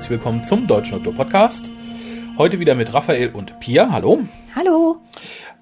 Herzlich 0.00 0.18
willkommen 0.18 0.44
zum 0.44 0.66
Deutschen 0.66 0.94
Doktor 0.94 1.12
Podcast. 1.12 1.70
Heute 2.38 2.58
wieder 2.58 2.74
mit 2.74 2.94
Raphael 2.94 3.32
und 3.34 3.60
Pia. 3.60 3.90
Hallo. 3.92 4.20
Hallo. 4.56 4.96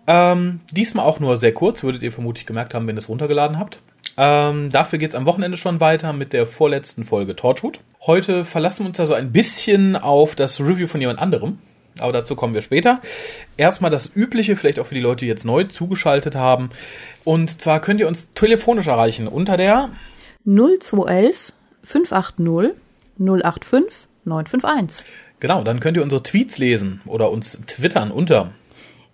Ähm, 0.07 0.61
diesmal 0.71 1.07
auch 1.07 1.19
nur 1.19 1.37
sehr 1.37 1.53
kurz, 1.53 1.83
würdet 1.83 2.05
ihr 2.05 2.13
vermutlich 2.13 2.47
gemerkt 2.47 2.73
haben, 2.73 2.87
wenn 2.87 2.95
ihr 2.95 3.01
es 3.01 3.09
runtergeladen 3.09 3.59
habt. 3.59 3.81
Ähm, 4.17 4.71
dafür 4.71 5.01
geht's 5.01 5.17
am 5.17 5.27
Wochenende 5.27 5.57
schon 5.57 5.81
weiter 5.81 6.13
mit 6.13 6.33
der 6.33 6.47
vorletzten 6.47 7.03
Folge 7.03 7.35
Torchwood. 7.35 7.81
Heute 8.07 8.45
verlassen 8.45 8.85
wir 8.85 8.91
uns 8.91 9.01
also 9.01 9.15
ein 9.15 9.33
bisschen 9.33 9.97
auf 9.97 10.37
das 10.37 10.61
Review 10.61 10.87
von 10.87 11.01
jemand 11.01 11.19
anderem. 11.19 11.59
Aber 11.99 12.13
dazu 12.13 12.37
kommen 12.37 12.55
wir 12.55 12.63
später. 12.63 13.01
Erstmal 13.57 13.91
das 13.91 14.15
Übliche, 14.15 14.55
vielleicht 14.55 14.79
auch 14.79 14.87
für 14.87 14.95
die 14.95 15.01
Leute, 15.01 15.25
die 15.25 15.29
jetzt 15.29 15.47
neu 15.47 15.65
zugeschaltet 15.65 16.37
haben. 16.37 16.71
Und 17.25 17.61
zwar 17.61 17.81
könnt 17.81 17.99
ihr 18.01 18.07
uns 18.07 18.33
telefonisch 18.35 18.87
erreichen 18.87 19.27
unter 19.27 19.57
der 19.57 19.91
0211 20.45 21.53
580 21.83 22.77
085 23.19 24.08
951. 24.29 25.05
Genau, 25.41 25.63
dann 25.63 25.81
könnt 25.81 25.97
ihr 25.97 26.03
unsere 26.03 26.23
Tweets 26.23 26.59
lesen 26.59 27.01
oder 27.07 27.31
uns 27.31 27.61
twittern 27.67 28.11
unter 28.11 28.53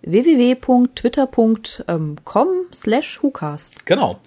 www.twitter.com 0.05 2.47
slash 2.73 3.21
WhoCast. 3.21 3.85
Genau. 3.85 4.21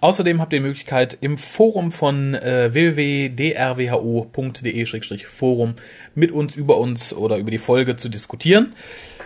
Außerdem 0.00 0.40
habt 0.40 0.52
ihr 0.52 0.58
die 0.58 0.66
Möglichkeit, 0.66 1.16
im 1.20 1.38
Forum 1.38 1.92
von 1.92 2.34
äh, 2.34 2.74
www.drwho.de-forum 2.74 5.74
mit 6.14 6.32
uns 6.32 6.56
über 6.56 6.78
uns 6.78 7.12
oder 7.12 7.36
über 7.38 7.50
die 7.50 7.58
Folge 7.58 7.96
zu 7.96 8.08
diskutieren 8.08 8.74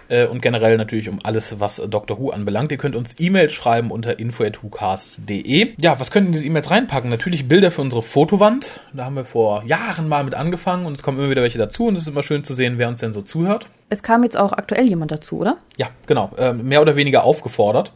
äh, 0.08 0.26
und 0.26 0.42
generell 0.42 0.76
natürlich 0.76 1.08
um 1.08 1.18
alles, 1.22 1.60
was 1.60 1.82
Dr. 1.88 2.18
Who 2.18 2.30
anbelangt. 2.30 2.72
Ihr 2.72 2.78
könnt 2.78 2.96
uns 2.96 3.16
E-Mails 3.18 3.52
schreiben 3.52 3.90
unter 3.90 4.18
info.whocast.de. 4.18 5.74
Ja, 5.80 6.00
was 6.00 6.10
können 6.10 6.32
diese 6.32 6.46
E-Mails 6.46 6.70
reinpacken? 6.70 7.10
Natürlich 7.10 7.48
Bilder 7.48 7.70
für 7.70 7.82
unsere 7.82 8.02
Fotowand. 8.02 8.80
Da 8.92 9.06
haben 9.06 9.16
wir 9.16 9.24
vor 9.24 9.64
Jahren 9.64 10.08
mal 10.08 10.24
mit 10.24 10.34
angefangen 10.34 10.86
und 10.86 10.94
es 10.94 11.02
kommen 11.02 11.18
immer 11.18 11.30
wieder 11.30 11.42
welche 11.42 11.58
dazu 11.58 11.86
und 11.86 11.96
es 11.96 12.02
ist 12.02 12.08
immer 12.08 12.22
schön 12.22 12.44
zu 12.44 12.54
sehen, 12.54 12.78
wer 12.78 12.88
uns 12.88 13.00
denn 13.00 13.12
so 13.12 13.22
zuhört. 13.22 13.66
Es 13.88 14.02
kam 14.02 14.22
jetzt 14.24 14.36
auch 14.36 14.52
aktuell 14.52 14.86
jemand 14.86 15.10
dazu, 15.10 15.38
oder? 15.38 15.58
Ja, 15.76 15.88
genau. 16.06 16.30
Äh, 16.36 16.52
mehr 16.52 16.80
oder 16.80 16.96
weniger 16.96 17.24
aufgefordert. 17.24 17.92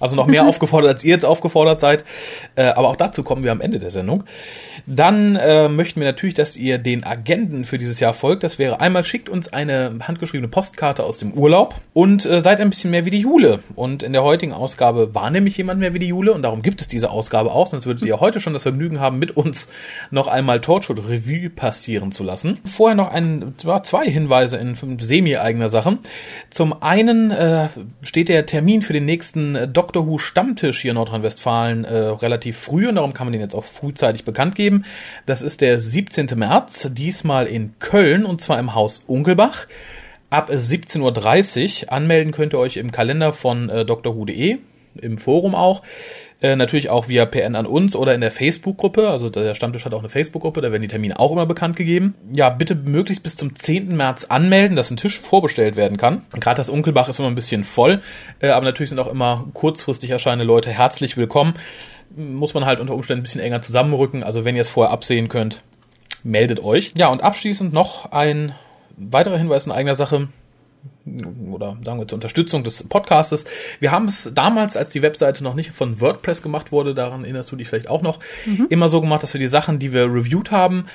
Also 0.00 0.16
noch 0.16 0.26
mehr 0.26 0.46
aufgefordert, 0.46 0.90
als 0.90 1.04
ihr 1.04 1.10
jetzt 1.10 1.24
aufgefordert 1.24 1.80
seid. 1.80 2.04
Äh, 2.54 2.64
aber 2.64 2.88
auch 2.88 2.96
dazu 2.96 3.22
kommen 3.22 3.44
wir 3.44 3.52
am 3.52 3.60
Ende 3.60 3.78
der 3.78 3.90
Sendung. 3.90 4.24
Dann 4.86 5.36
äh, 5.36 5.68
möchten 5.68 6.00
wir 6.00 6.06
natürlich, 6.06 6.34
dass 6.34 6.56
ihr 6.56 6.78
den 6.78 7.04
Agenten 7.04 7.64
für 7.64 7.78
dieses 7.78 8.00
Jahr 8.00 8.14
folgt. 8.14 8.44
Das 8.44 8.58
wäre 8.58 8.80
einmal 8.80 9.04
schickt 9.04 9.28
uns 9.28 9.52
eine 9.52 9.98
handgeschriebene 10.02 10.48
Postkarte 10.48 11.04
aus 11.04 11.18
dem 11.18 11.32
Urlaub 11.32 11.74
und 11.92 12.24
äh, 12.24 12.40
seid 12.40 12.60
ein 12.60 12.70
bisschen 12.70 12.90
mehr 12.90 13.04
wie 13.04 13.10
die 13.10 13.20
Jule. 13.20 13.60
Und 13.74 14.02
in 14.02 14.12
der 14.12 14.22
heutigen 14.22 14.52
Ausgabe 14.52 15.14
war 15.14 15.30
nämlich 15.30 15.56
jemand 15.56 15.80
mehr 15.80 15.94
wie 15.94 15.98
die 15.98 16.08
Jule 16.08 16.32
und 16.32 16.42
darum 16.42 16.62
gibt 16.62 16.80
es 16.80 16.88
diese 16.88 17.10
Ausgabe 17.10 17.50
auch. 17.52 17.66
Sonst 17.66 17.86
würdet 17.86 18.04
ihr 18.04 18.20
heute 18.20 18.40
schon 18.40 18.52
das 18.52 18.62
Vergnügen 18.62 19.00
haben, 19.00 19.18
mit 19.18 19.36
uns 19.36 19.68
noch 20.10 20.28
einmal 20.28 20.60
Torchwood 20.60 21.08
Revue 21.08 21.50
passieren 21.50 22.12
zu 22.12 22.22
lassen. 22.22 22.58
Vorher 22.64 22.94
noch 22.96 23.10
ein, 23.12 23.54
zwei 23.82 24.06
Hinweise 24.06 24.56
in 24.56 24.76
semi-eigener 24.98 25.68
Sache. 25.68 25.98
Zum 26.50 26.82
einen 26.82 27.30
äh, 27.30 27.68
steht 28.02 28.28
der 28.28 28.46
Termin 28.46 28.82
für 28.82 28.92
den 28.92 29.04
nächsten 29.04 29.56
äh, 29.56 29.68
Doctor 29.86 30.08
Who 30.08 30.18
Stammtisch 30.18 30.80
hier 30.80 30.90
in 30.90 30.96
Nordrhein-Westfalen 30.96 31.84
äh, 31.84 31.96
relativ 31.96 32.58
früh 32.58 32.88
und 32.88 32.96
darum 32.96 33.14
kann 33.14 33.28
man 33.28 33.32
den 33.32 33.40
jetzt 33.40 33.54
auch 33.54 33.62
frühzeitig 33.62 34.24
bekannt 34.24 34.56
geben. 34.56 34.84
Das 35.26 35.42
ist 35.42 35.60
der 35.60 35.78
17. 35.78 36.26
März, 36.34 36.88
diesmal 36.92 37.46
in 37.46 37.78
Köln 37.78 38.24
und 38.24 38.40
zwar 38.40 38.58
im 38.58 38.74
Haus 38.74 39.04
Unkelbach. 39.06 39.68
Ab 40.28 40.50
17.30 40.50 41.84
Uhr. 41.84 41.92
Anmelden 41.92 42.32
könnt 42.32 42.52
ihr 42.52 42.58
euch 42.58 42.78
im 42.78 42.90
Kalender 42.90 43.32
von 43.32 43.70
äh, 43.70 43.84
drwho.de, 43.84 44.58
im 44.96 45.18
Forum 45.18 45.54
auch. 45.54 45.82
Äh, 46.42 46.54
natürlich 46.54 46.90
auch 46.90 47.08
via 47.08 47.24
PN 47.24 47.56
an 47.56 47.64
uns 47.64 47.96
oder 47.96 48.14
in 48.14 48.20
der 48.20 48.30
Facebook-Gruppe. 48.30 49.08
Also 49.08 49.30
der 49.30 49.54
Stammtisch 49.54 49.86
hat 49.86 49.94
auch 49.94 50.00
eine 50.00 50.10
Facebook-Gruppe, 50.10 50.60
da 50.60 50.70
werden 50.70 50.82
die 50.82 50.88
Termine 50.88 51.18
auch 51.18 51.32
immer 51.32 51.46
bekannt 51.46 51.76
gegeben. 51.76 52.14
Ja, 52.30 52.50
bitte 52.50 52.74
möglichst 52.74 53.22
bis 53.22 53.36
zum 53.36 53.54
10. 53.54 53.96
März 53.96 54.24
anmelden, 54.24 54.76
dass 54.76 54.90
ein 54.90 54.98
Tisch 54.98 55.18
vorbestellt 55.18 55.76
werden 55.76 55.96
kann. 55.96 56.22
Gerade 56.32 56.58
das 56.58 56.68
Unkelbach 56.68 57.08
ist 57.08 57.18
immer 57.18 57.28
ein 57.28 57.34
bisschen 57.34 57.64
voll, 57.64 58.02
äh, 58.40 58.48
aber 58.48 58.66
natürlich 58.66 58.90
sind 58.90 58.98
auch 58.98 59.10
immer 59.10 59.46
kurzfristig 59.54 60.10
erscheinende 60.10 60.44
Leute 60.44 60.70
herzlich 60.70 61.16
willkommen. 61.16 61.54
Muss 62.14 62.52
man 62.52 62.66
halt 62.66 62.80
unter 62.80 62.94
Umständen 62.94 63.20
ein 63.20 63.24
bisschen 63.24 63.40
enger 63.40 63.62
zusammenrücken. 63.62 64.22
Also 64.22 64.44
wenn 64.44 64.56
ihr 64.56 64.60
es 64.60 64.68
vorher 64.68 64.92
absehen 64.92 65.28
könnt, 65.28 65.62
meldet 66.22 66.62
euch. 66.62 66.92
Ja, 66.96 67.08
und 67.08 67.22
abschließend 67.22 67.72
noch 67.72 68.12
ein 68.12 68.54
weiterer 68.98 69.38
Hinweis 69.38 69.66
in 69.66 69.72
eigener 69.72 69.94
Sache 69.94 70.28
oder 71.50 71.76
sagen 71.84 71.98
wir 71.98 72.08
zur 72.08 72.16
Unterstützung 72.16 72.64
des 72.64 72.82
Podcastes. 72.84 73.44
Wir 73.80 73.90
haben 73.90 74.06
es 74.06 74.32
damals, 74.34 74.76
als 74.76 74.90
die 74.90 75.02
Webseite 75.02 75.44
noch 75.44 75.54
nicht 75.54 75.70
von 75.70 76.00
WordPress 76.00 76.42
gemacht 76.42 76.72
wurde, 76.72 76.94
daran 76.94 77.24
erinnerst 77.24 77.52
du 77.52 77.56
dich 77.56 77.68
vielleicht 77.68 77.88
auch 77.88 78.02
noch, 78.02 78.18
mhm. 78.44 78.66
immer 78.70 78.88
so 78.88 79.00
gemacht, 79.00 79.22
dass 79.22 79.34
wir 79.34 79.40
die 79.40 79.46
Sachen, 79.46 79.78
die 79.78 79.92
wir 79.92 80.04
reviewed 80.04 80.50
haben, 80.50 80.86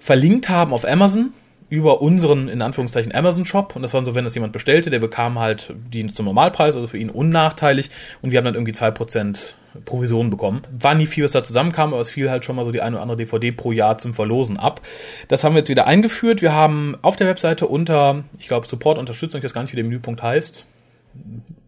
verlinkt 0.00 0.48
haben 0.48 0.72
auf 0.72 0.86
Amazon 0.86 1.32
über 1.70 2.00
unseren, 2.00 2.48
in 2.48 2.62
Anführungszeichen, 2.62 3.14
Amazon-Shop. 3.14 3.76
Und 3.76 3.82
das 3.82 3.92
war 3.94 4.04
so, 4.04 4.14
wenn 4.14 4.24
das 4.24 4.34
jemand 4.34 4.52
bestellte, 4.52 4.90
der 4.90 5.00
bekam 5.00 5.38
halt 5.38 5.74
die 5.92 6.06
zum 6.06 6.26
Normalpreis, 6.26 6.76
also 6.76 6.86
für 6.86 6.98
ihn 6.98 7.10
unnachteilig. 7.10 7.90
Und 8.22 8.30
wir 8.30 8.38
haben 8.38 8.46
dann 8.46 8.54
irgendwie 8.54 8.72
zwei 8.72 8.90
Prozent 8.90 9.56
Provision 9.84 10.30
bekommen. 10.30 10.62
War 10.78 10.94
nie 10.94 11.06
viel, 11.06 11.24
was 11.24 11.32
da 11.32 11.44
zusammenkam, 11.44 11.92
aber 11.92 12.00
es 12.00 12.10
fiel 12.10 12.30
halt 12.30 12.44
schon 12.44 12.56
mal 12.56 12.64
so 12.64 12.72
die 12.72 12.80
eine 12.80 12.96
oder 12.96 13.02
andere 13.02 13.18
DVD 13.18 13.52
pro 13.52 13.72
Jahr 13.72 13.98
zum 13.98 14.14
Verlosen 14.14 14.56
ab. 14.56 14.80
Das 15.28 15.44
haben 15.44 15.54
wir 15.54 15.58
jetzt 15.58 15.68
wieder 15.68 15.86
eingeführt. 15.86 16.42
Wir 16.42 16.52
haben 16.52 16.96
auf 17.02 17.16
der 17.16 17.26
Webseite 17.26 17.66
unter, 17.66 18.24
ich 18.38 18.48
glaube, 18.48 18.66
Support, 18.66 18.98
Unterstützung, 18.98 19.38
ich 19.38 19.44
weiß 19.44 19.54
gar 19.54 19.62
nicht, 19.62 19.72
wie 19.72 19.76
der 19.76 19.84
Menüpunkt 19.84 20.22
heißt. 20.22 20.64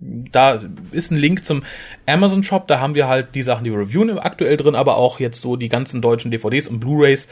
Da 0.01 0.61
ist 0.93 1.11
ein 1.11 1.19
Link 1.19 1.45
zum 1.45 1.63
Amazon 2.07 2.43
Shop, 2.43 2.67
da 2.69 2.81
haben 2.81 2.95
wir 2.95 3.09
halt 3.09 3.35
die 3.35 3.43
Sachen, 3.43 3.65
die 3.65 3.73
wir 3.73 3.81
reviewen 3.81 4.19
aktuell 4.19 4.57
drin, 4.57 4.75
aber 4.75 4.97
auch 4.97 5.21
jetzt 5.21 5.41
so 5.41 5.57
die 5.57 5.69
ganzen 5.69 6.01
deutschen 6.01 6.31
DVDs 6.31 6.69
und 6.69 6.81
Blu-rays. 6.81 7.29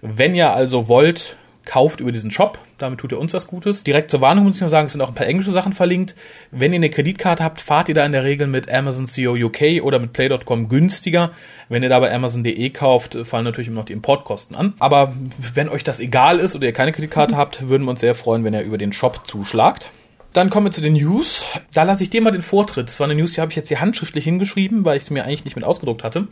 Wenn 0.00 0.34
ihr 0.34 0.52
also 0.52 0.88
wollt, 0.88 1.36
kauft 1.68 2.00
über 2.00 2.10
diesen 2.10 2.30
Shop. 2.30 2.58
Damit 2.78 2.98
tut 2.98 3.12
ihr 3.12 3.18
uns 3.20 3.32
was 3.34 3.46
Gutes. 3.46 3.84
Direkt 3.84 4.10
zur 4.10 4.20
Warnung 4.20 4.44
muss 4.44 4.56
ich 4.56 4.62
noch 4.62 4.68
sagen, 4.68 4.86
es 4.86 4.92
sind 4.92 5.02
auch 5.02 5.08
ein 5.08 5.14
paar 5.14 5.26
englische 5.26 5.50
Sachen 5.50 5.72
verlinkt. 5.72 6.16
Wenn 6.50 6.72
ihr 6.72 6.78
eine 6.78 6.90
Kreditkarte 6.90 7.44
habt, 7.44 7.60
fahrt 7.60 7.88
ihr 7.88 7.94
da 7.94 8.04
in 8.04 8.12
der 8.12 8.24
Regel 8.24 8.46
mit 8.46 8.70
Amazon 8.70 9.06
CO 9.06 9.34
UK 9.34 9.82
oder 9.82 9.98
mit 9.98 10.12
Play.com 10.12 10.68
günstiger. 10.68 11.30
Wenn 11.68 11.82
ihr 11.82 11.88
da 11.88 12.00
bei 12.00 12.12
Amazon.de 12.12 12.70
kauft, 12.70 13.18
fallen 13.24 13.44
natürlich 13.44 13.68
immer 13.68 13.80
noch 13.80 13.86
die 13.86 13.92
Importkosten 13.92 14.56
an. 14.56 14.74
Aber 14.78 15.12
wenn 15.54 15.68
euch 15.68 15.84
das 15.84 16.00
egal 16.00 16.38
ist 16.38 16.56
oder 16.56 16.66
ihr 16.66 16.72
keine 16.72 16.92
Kreditkarte 16.92 17.36
habt, 17.36 17.68
würden 17.68 17.84
wir 17.84 17.90
uns 17.90 18.00
sehr 18.00 18.14
freuen, 18.14 18.42
wenn 18.44 18.54
ihr 18.54 18.62
über 18.62 18.78
den 18.78 18.92
Shop 18.92 19.26
zuschlagt. 19.26 19.90
Dann 20.32 20.50
kommen 20.50 20.66
wir 20.66 20.70
zu 20.70 20.80
den 20.80 20.94
News. 20.94 21.44
Da 21.74 21.82
lasse 21.82 22.02
ich 22.02 22.10
dir 22.10 22.22
mal 22.22 22.30
den 22.30 22.42
Vortritt. 22.42 22.88
Das 22.88 23.00
war 23.00 23.06
eine 23.06 23.14
News, 23.14 23.32
die 23.32 23.40
habe 23.40 23.50
ich 23.50 23.56
jetzt 23.56 23.68
hier 23.68 23.80
handschriftlich 23.80 24.24
hingeschrieben, 24.24 24.84
weil 24.84 24.96
ich 24.96 25.04
sie 25.04 25.14
mir 25.14 25.24
eigentlich 25.24 25.44
nicht 25.44 25.56
mit 25.56 25.64
ausgedruckt 25.64 26.04
hatte. 26.04 26.28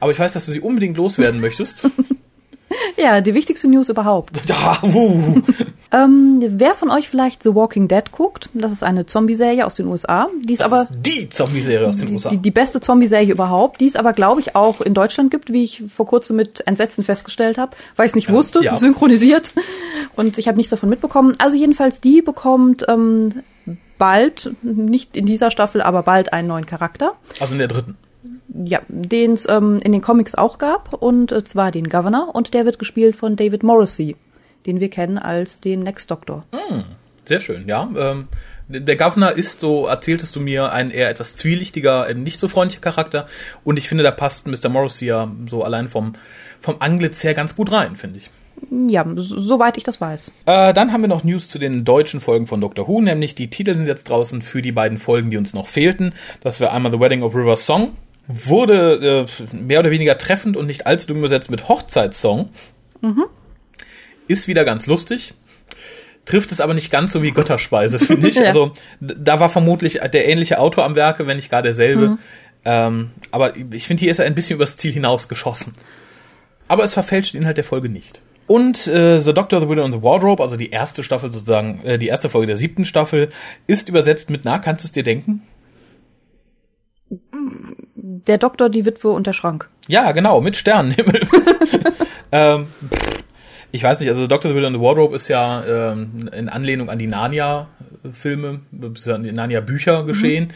Aber 0.00 0.10
ich 0.10 0.18
weiß, 0.18 0.32
dass 0.32 0.46
du 0.46 0.52
sie 0.52 0.60
unbedingt 0.60 0.96
loswerden 0.96 1.40
möchtest. 1.40 1.90
Ja, 2.96 3.20
die 3.20 3.34
wichtigste 3.34 3.68
News 3.68 3.88
überhaupt. 3.88 4.40
Ja, 4.48 4.78
uh. 4.82 5.42
ähm, 5.92 6.42
wer 6.42 6.74
von 6.74 6.90
euch 6.90 7.08
vielleicht 7.08 7.42
The 7.42 7.54
Walking 7.54 7.86
Dead 7.86 8.10
guckt, 8.12 8.48
das 8.54 8.72
ist 8.72 8.82
eine 8.82 9.04
Zombie-Serie 9.04 9.66
aus 9.66 9.74
den 9.74 9.86
USA. 9.86 10.28
Die 10.42 10.54
ist 10.54 10.60
das 10.60 10.72
aber 10.72 10.82
ist 10.82 10.98
die 11.04 11.28
Zombie-Serie 11.28 11.86
aus 11.86 11.98
den 11.98 12.08
die, 12.08 12.14
USA. 12.14 12.28
Die, 12.30 12.38
die 12.38 12.50
beste 12.50 12.80
Zombie-Serie 12.80 13.32
überhaupt, 13.32 13.80
die 13.80 13.86
es 13.86 13.96
aber, 13.96 14.12
glaube 14.14 14.40
ich, 14.40 14.56
auch 14.56 14.80
in 14.80 14.94
Deutschland 14.94 15.30
gibt, 15.30 15.52
wie 15.52 15.64
ich 15.64 15.84
vor 15.94 16.06
kurzem 16.06 16.36
mit 16.36 16.66
Entsetzen 16.66 17.04
festgestellt 17.04 17.58
habe, 17.58 17.76
weil 17.96 18.06
ich 18.06 18.12
es 18.12 18.16
nicht 18.16 18.28
ja, 18.28 18.34
wusste, 18.34 18.62
ja. 18.62 18.74
synchronisiert. 18.76 19.52
Und 20.16 20.38
ich 20.38 20.48
habe 20.48 20.56
nichts 20.56 20.70
davon 20.70 20.88
mitbekommen. 20.88 21.34
Also 21.38 21.56
jedenfalls, 21.56 22.00
die 22.00 22.22
bekommt 22.22 22.86
ähm, 22.88 23.30
bald, 23.98 24.50
nicht 24.62 25.16
in 25.16 25.26
dieser 25.26 25.50
Staffel, 25.50 25.82
aber 25.82 26.02
bald 26.02 26.32
einen 26.32 26.48
neuen 26.48 26.66
Charakter. 26.66 27.12
Also 27.38 27.52
in 27.52 27.58
der 27.58 27.68
dritten 27.68 27.96
ja, 28.64 28.80
den 28.88 29.32
es 29.32 29.48
ähm, 29.48 29.80
in 29.82 29.92
den 29.92 30.00
Comics 30.00 30.34
auch 30.34 30.58
gab, 30.58 30.94
und 30.94 31.32
äh, 31.32 31.44
zwar 31.44 31.70
den 31.70 31.88
Governor, 31.88 32.34
und 32.34 32.54
der 32.54 32.64
wird 32.64 32.78
gespielt 32.78 33.16
von 33.16 33.36
David 33.36 33.62
Morrissey, 33.62 34.16
den 34.66 34.80
wir 34.80 34.90
kennen 34.90 35.18
als 35.18 35.60
den 35.60 35.80
Next 35.80 36.10
Doctor. 36.10 36.44
Mm, 36.52 36.80
sehr 37.24 37.40
schön, 37.40 37.68
ja. 37.68 37.88
Ähm, 37.96 38.28
der 38.68 38.96
Governor 38.96 39.32
ist, 39.32 39.60
so 39.60 39.86
erzähltest 39.86 40.36
du 40.36 40.40
mir, 40.40 40.72
ein 40.72 40.90
eher 40.90 41.08
etwas 41.08 41.36
zwielichtiger, 41.36 42.12
nicht 42.14 42.40
so 42.40 42.48
freundlicher 42.48 42.82
Charakter, 42.82 43.26
und 43.64 43.76
ich 43.76 43.88
finde, 43.88 44.04
da 44.04 44.10
passt 44.10 44.46
Mr. 44.46 44.68
Morrissey 44.68 45.06
ja 45.06 45.30
so 45.46 45.62
allein 45.62 45.88
vom, 45.88 46.14
vom 46.60 46.76
Anglitz 46.80 47.22
her 47.24 47.34
ganz 47.34 47.56
gut 47.56 47.72
rein, 47.72 47.96
finde 47.96 48.18
ich. 48.18 48.30
Ja, 48.88 49.06
soweit 49.14 49.76
ich 49.76 49.84
das 49.84 50.00
weiß. 50.00 50.32
Äh, 50.46 50.74
dann 50.74 50.92
haben 50.92 51.02
wir 51.02 51.08
noch 51.08 51.22
News 51.22 51.48
zu 51.48 51.60
den 51.60 51.84
deutschen 51.84 52.20
Folgen 52.20 52.48
von 52.48 52.60
Doctor 52.60 52.88
Who, 52.88 53.00
nämlich 53.00 53.36
die 53.36 53.50
Titel 53.50 53.76
sind 53.76 53.86
jetzt 53.86 54.08
draußen 54.08 54.42
für 54.42 54.62
die 54.62 54.72
beiden 54.72 54.98
Folgen, 54.98 55.30
die 55.30 55.36
uns 55.36 55.54
noch 55.54 55.68
fehlten. 55.68 56.12
Das 56.40 56.58
wäre 56.58 56.72
einmal 56.72 56.90
The 56.90 56.98
Wedding 56.98 57.22
of 57.22 57.36
River 57.36 57.56
Song 57.56 57.92
wurde 58.28 59.26
äh, 59.26 59.56
mehr 59.56 59.80
oder 59.80 59.90
weniger 59.90 60.18
treffend 60.18 60.56
und 60.56 60.66
nicht 60.66 60.86
allzu 60.86 61.08
dumm 61.08 61.18
übersetzt 61.18 61.50
mit 61.50 61.68
Hochzeitssong. 61.68 62.50
Mhm. 63.00 63.24
Ist 64.28 64.46
wieder 64.46 64.64
ganz 64.64 64.86
lustig. 64.86 65.34
Trifft 66.26 66.52
es 66.52 66.60
aber 66.60 66.74
nicht 66.74 66.90
ganz 66.90 67.12
so 67.12 67.22
wie 67.22 67.32
Götterspeise, 67.32 67.98
finde 67.98 68.28
ich. 68.28 68.36
ja. 68.36 68.44
Also 68.44 68.74
da 69.00 69.40
war 69.40 69.48
vermutlich 69.48 70.00
der 70.12 70.28
ähnliche 70.28 70.58
Autor 70.58 70.84
am 70.84 70.94
Werke, 70.94 71.26
wenn 71.26 71.36
nicht 71.36 71.50
gar 71.50 71.62
derselbe. 71.62 72.08
Mhm. 72.08 72.18
Ähm, 72.64 73.10
aber 73.30 73.56
ich 73.56 73.86
finde, 73.86 74.02
hier 74.02 74.10
ist 74.10 74.18
er 74.18 74.26
ein 74.26 74.34
bisschen 74.34 74.56
übers 74.56 74.76
Ziel 74.76 74.92
hinausgeschossen. 74.92 75.72
Aber 76.68 76.84
es 76.84 76.92
verfälscht 76.92 77.32
den 77.32 77.40
Inhalt 77.40 77.56
der 77.56 77.64
Folge 77.64 77.88
nicht. 77.88 78.20
Und 78.46 78.86
äh, 78.86 79.20
The 79.20 79.32
Doctor, 79.32 79.60
The 79.60 79.68
Widow 79.68 79.84
and 79.84 79.94
the 79.94 80.02
Wardrobe, 80.02 80.42
also 80.42 80.56
die 80.56 80.70
erste 80.70 81.02
Staffel 81.02 81.30
sozusagen, 81.30 81.82
äh, 81.84 81.98
die 81.98 82.08
erste 82.08 82.28
Folge 82.28 82.46
der 82.46 82.56
siebten 82.56 82.84
Staffel, 82.84 83.30
ist 83.66 83.88
übersetzt 83.88 84.28
mit, 84.28 84.44
na, 84.44 84.58
kannst 84.58 84.84
du 84.84 84.86
es 84.86 84.92
dir 84.92 85.02
denken? 85.02 85.42
Der 88.10 88.38
Doktor, 88.38 88.70
die 88.70 88.84
Witwe 88.84 89.10
und 89.10 89.26
der 89.26 89.32
Schrank. 89.34 89.68
Ja, 89.86 90.12
genau, 90.12 90.40
mit 90.40 90.56
Sternenhimmel. 90.56 91.20
ähm, 92.32 92.66
Ich 93.70 93.82
weiß 93.82 94.00
nicht, 94.00 94.08
also 94.08 94.26
Dr. 94.26 94.50
the 94.50 94.56
Wizard 94.56 94.68
and 94.68 94.76
the 94.76 94.82
Wardrobe 94.82 95.14
ist 95.14 95.28
ja 95.28 95.62
ähm, 95.68 96.30
in 96.32 96.48
Anlehnung 96.48 96.88
an 96.88 96.98
die 96.98 97.06
Narnia-Filme, 97.06 98.60
an 99.06 99.22
die 99.22 99.32
Narnia-Bücher 99.32 100.04
geschehen. 100.04 100.44
Mhm 100.44 100.52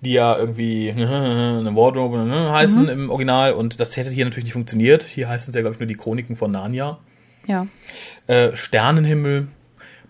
die 0.00 0.12
ja 0.12 0.38
irgendwie 0.38 0.90
eine 0.96 1.74
Wardrobe 1.74 2.18
heißen 2.52 2.84
mhm. 2.84 2.88
im 2.88 3.10
Original 3.10 3.52
und 3.52 3.80
das 3.80 3.96
hätte 3.96 4.10
hier 4.10 4.24
natürlich 4.24 4.44
nicht 4.44 4.52
funktioniert. 4.52 5.02
Hier 5.02 5.28
heißen 5.28 5.50
es 5.50 5.54
ja, 5.56 5.60
glaube 5.60 5.74
ich, 5.74 5.80
nur 5.80 5.86
die 5.86 5.96
Chroniken 5.96 6.36
von 6.36 6.52
Narnia. 6.52 6.98
Ja. 7.46 7.66
Äh, 8.26 8.54
Sternenhimmel 8.54 9.48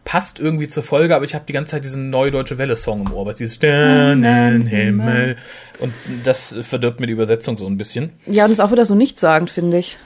passt 0.08 0.40
irgendwie 0.40 0.68
zur 0.68 0.82
Folge, 0.82 1.14
aber 1.14 1.26
ich 1.26 1.34
habe 1.34 1.44
die 1.46 1.52
ganze 1.52 1.72
Zeit 1.72 1.84
diesen 1.84 2.08
Neue 2.08 2.30
Deutsche 2.30 2.56
Welle-Song 2.56 3.04
im 3.04 3.12
Ohr, 3.12 3.26
was 3.26 3.36
dieses 3.36 3.56
Sternenhimmel 3.56 5.36
und 5.80 5.92
das 6.24 6.56
verdirbt 6.62 6.98
mir 6.98 7.06
die 7.06 7.12
Übersetzung 7.12 7.58
so 7.58 7.66
ein 7.66 7.76
bisschen. 7.76 8.12
Ja, 8.24 8.46
und 8.46 8.50
ist 8.50 8.60
auch 8.60 8.72
wieder 8.72 8.86
so 8.86 8.94
nichtssagend, 8.94 9.50
finde 9.50 9.76
ich 9.76 9.98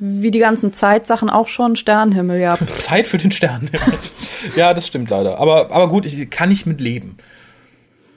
wie 0.00 0.30
die 0.30 0.38
ganzen 0.38 0.72
Zeitsachen 0.72 1.30
auch 1.30 1.48
schon 1.48 1.74
Sternenhimmel, 1.74 2.40
ja. 2.40 2.56
Zeit 2.66 3.06
für 3.08 3.18
den 3.18 3.32
Sternenhimmel. 3.32 3.98
ja, 4.56 4.74
das 4.74 4.86
stimmt 4.86 5.10
leider. 5.10 5.38
Aber, 5.38 5.72
aber 5.72 5.88
gut, 5.88 6.06
ich 6.06 6.30
kann 6.30 6.50
nicht 6.50 6.66
mit 6.66 6.80
leben 6.80 7.16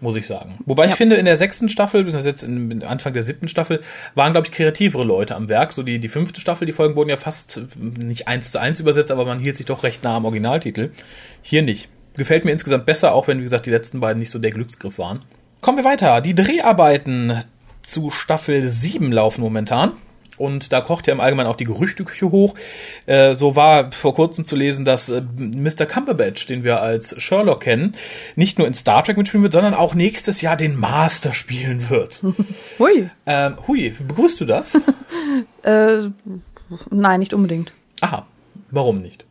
muss 0.02 0.16
ich 0.16 0.28
sagen. 0.28 0.58
Wobei 0.66 0.86
ja. 0.86 0.90
ich 0.90 0.96
finde, 0.96 1.16
in 1.16 1.26
der 1.26 1.38
sechsten 1.38 1.70
Staffel, 1.70 2.04
bis 2.04 2.26
jetzt 2.26 2.44
in, 2.44 2.84
Anfang 2.84 3.14
der 3.14 3.22
siebten 3.22 3.48
Staffel, 3.48 3.82
waren, 4.16 4.34
glaube 4.34 4.48
ich, 4.48 4.54
kreativere 4.54 5.04
Leute 5.04 5.36
am 5.36 5.48
Werk. 5.48 5.72
So 5.72 5.84
die, 5.84 6.00
die 6.00 6.08
fünfte 6.10 6.42
Staffel, 6.42 6.66
die 6.66 6.72
Folgen 6.72 6.96
wurden 6.96 7.10
ja 7.10 7.18
fast 7.18 7.62
nicht 7.80 8.28
eins 8.28 8.52
zu 8.52 8.60
eins 8.60 8.80
übersetzt, 8.80 9.12
aber 9.12 9.26
man 9.26 9.40
hielt 9.40 9.58
sich 9.58 9.66
doch 9.66 9.84
recht 9.84 10.04
nah 10.04 10.18
am 10.18 10.26
Originaltitel. 10.26 10.92
Hier 11.42 11.62
nicht. 11.62 11.90
Gefällt 12.16 12.44
mir 12.44 12.52
insgesamt 12.52 12.86
besser, 12.86 13.14
auch 13.14 13.28
wenn, 13.28 13.40
wie 13.40 13.44
gesagt, 13.44 13.66
die 13.66 13.72
letzten 13.72 14.00
beiden 14.00 14.20
nicht 14.20 14.32
so 14.32 14.40
der 14.40 14.52
Glücksgriff 14.52 14.98
waren. 14.98 15.22
Kommen 15.62 15.78
wir 15.78 15.86
weiter. 15.86 16.22
Die 16.22 16.36
Dreharbeiten 16.36 17.40
zu 17.84 18.10
Staffel 18.10 18.68
7 18.68 19.12
laufen 19.12 19.42
momentan 19.42 19.94
und 20.38 20.74
da 20.74 20.82
kocht 20.82 21.08
ja 21.08 21.14
im 21.14 21.20
Allgemeinen 21.20 21.50
auch 21.50 21.56
die 21.56 21.66
Gerüchteküche 21.66 22.32
hoch. 22.32 22.56
Äh, 23.06 23.36
so 23.36 23.56
war 23.56 23.92
vor 23.92 24.16
kurzem 24.16 24.46
zu 24.46 24.56
lesen, 24.56 24.86
dass 24.86 25.10
äh, 25.10 25.22
Mr. 25.38 25.86
Cumberbatch, 25.86 26.48
den 26.48 26.64
wir 26.64 26.82
als 26.82 27.20
Sherlock 27.22 27.62
kennen, 27.62 27.96
nicht 28.36 28.58
nur 28.58 28.68
in 28.68 28.74
Star 28.74 29.04
Trek 29.04 29.18
mitspielen 29.18 29.44
wird, 29.44 29.54
sondern 29.54 29.74
auch 29.74 29.94
nächstes 29.94 30.42
Jahr 30.42 30.58
den 30.58 30.80
Master 30.80 31.34
spielen 31.34 31.90
wird. 31.90 32.24
hui. 32.80 33.10
Ähm, 33.26 33.58
hui, 33.68 33.90
begrüßt 33.90 34.40
du 34.42 34.46
das? 34.46 34.76
äh, 35.64 36.10
nein, 36.90 37.20
nicht 37.20 37.34
unbedingt. 37.34 37.74
Aha, 38.02 38.26
warum 38.70 39.02
nicht? 39.02 39.26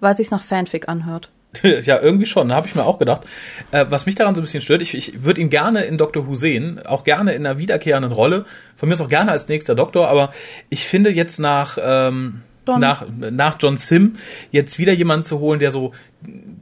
Weil 0.00 0.14
sich's 0.14 0.30
nach 0.30 0.42
Fanfic 0.42 0.88
anhört. 0.88 1.30
ja, 1.62 2.00
irgendwie 2.00 2.26
schon, 2.26 2.52
habe 2.52 2.66
ich 2.66 2.74
mir 2.74 2.84
auch 2.84 2.98
gedacht. 2.98 3.22
Äh, 3.70 3.86
was 3.88 4.06
mich 4.06 4.14
daran 4.14 4.34
so 4.34 4.40
ein 4.40 4.44
bisschen 4.44 4.62
stört, 4.62 4.82
ich, 4.82 4.94
ich 4.94 5.24
würde 5.24 5.40
ihn 5.40 5.50
gerne 5.50 5.84
in 5.84 5.98
Doctor 5.98 6.26
Who 6.26 6.34
sehen, 6.34 6.84
auch 6.84 7.04
gerne 7.04 7.32
in 7.32 7.46
einer 7.46 7.58
wiederkehrenden 7.58 8.12
Rolle, 8.12 8.46
von 8.76 8.88
mir 8.88 8.94
ist 8.94 9.00
auch 9.00 9.08
gerne 9.08 9.32
als 9.32 9.48
nächster 9.48 9.74
Doktor, 9.74 10.08
aber 10.08 10.30
ich 10.70 10.86
finde 10.86 11.10
jetzt 11.10 11.38
nach, 11.38 11.78
ähm, 11.82 12.42
nach, 12.66 13.04
nach 13.08 13.56
John 13.58 13.76
Sim 13.76 14.16
jetzt 14.50 14.78
wieder 14.78 14.92
jemanden 14.92 15.24
zu 15.24 15.40
holen, 15.40 15.58
der 15.58 15.70
so 15.70 15.92